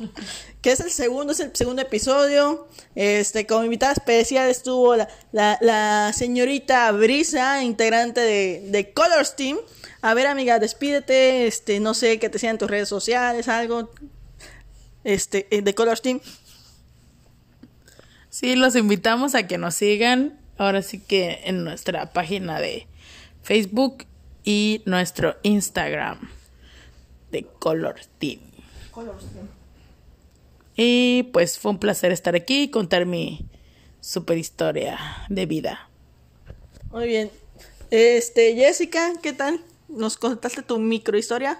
que 0.62 0.70
es 0.70 0.78
el 0.78 0.92
segundo, 0.92 1.32
es 1.32 1.40
el 1.40 1.50
segundo 1.54 1.82
episodio. 1.82 2.68
Este, 2.94 3.44
como 3.44 3.64
invitada 3.64 3.92
especial 3.92 4.48
estuvo 4.48 4.94
la, 4.94 5.08
la, 5.32 5.58
la 5.60 6.12
señorita 6.14 6.92
Brisa, 6.92 7.64
integrante 7.64 8.20
de, 8.20 8.62
de 8.68 8.92
Colors 8.92 9.34
Team. 9.34 9.58
A 10.00 10.14
ver, 10.14 10.28
amiga, 10.28 10.60
despídete. 10.60 11.48
Este, 11.48 11.80
no 11.80 11.92
sé, 11.92 12.20
que 12.20 12.28
te 12.28 12.38
sigan 12.38 12.54
en 12.54 12.58
tus 12.58 12.70
redes 12.70 12.88
sociales, 12.88 13.48
algo. 13.48 13.90
Este, 15.02 15.48
eh, 15.50 15.60
de 15.62 15.74
Colors 15.74 16.02
Team. 16.02 16.20
Sí, 18.38 18.54
los 18.54 18.76
invitamos 18.76 19.34
a 19.34 19.48
que 19.48 19.58
nos 19.58 19.74
sigan. 19.74 20.38
Ahora 20.58 20.80
sí 20.82 21.00
que 21.00 21.40
en 21.46 21.64
nuestra 21.64 22.12
página 22.12 22.60
de 22.60 22.86
Facebook 23.42 24.06
y 24.44 24.80
nuestro 24.84 25.34
Instagram 25.42 26.20
de 27.32 27.42
Color 27.58 27.96
Team. 28.20 28.38
Y 30.76 31.24
pues 31.32 31.58
fue 31.58 31.72
un 31.72 31.80
placer 31.80 32.12
estar 32.12 32.36
aquí 32.36 32.62
y 32.62 32.70
contar 32.70 33.06
mi 33.06 33.44
super 34.00 34.38
historia 34.38 35.00
de 35.28 35.46
vida. 35.46 35.90
Muy 36.92 37.08
bien. 37.08 37.32
Este, 37.90 38.54
Jessica, 38.54 39.14
¿qué 39.20 39.32
tal? 39.32 39.60
Nos 39.88 40.16
contaste 40.16 40.62
tu 40.62 40.78
microhistoria. 40.78 41.58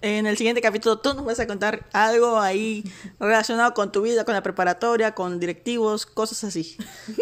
En 0.00 0.26
el 0.26 0.36
siguiente 0.36 0.62
capítulo 0.62 0.98
tú 0.98 1.14
nos 1.14 1.24
vas 1.24 1.40
a 1.40 1.46
contar 1.46 1.86
algo 1.92 2.38
ahí 2.38 2.84
relacionado 3.18 3.74
con 3.74 3.90
tu 3.90 4.02
vida, 4.02 4.24
con 4.24 4.34
la 4.34 4.42
preparatoria, 4.42 5.14
con 5.14 5.40
directivos, 5.40 6.06
cosas 6.06 6.44
así. 6.44 6.76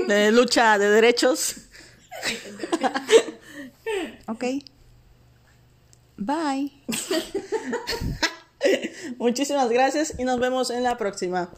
De 0.06 0.30
lucha 0.30 0.78
de 0.78 0.90
derechos. 0.90 1.56
Ok. 4.26 4.44
Bye. 6.16 6.72
Muchísimas 9.18 9.68
gracias 9.68 10.14
y 10.18 10.24
nos 10.24 10.40
vemos 10.40 10.70
en 10.70 10.82
la 10.82 10.96
próxima. 10.96 11.50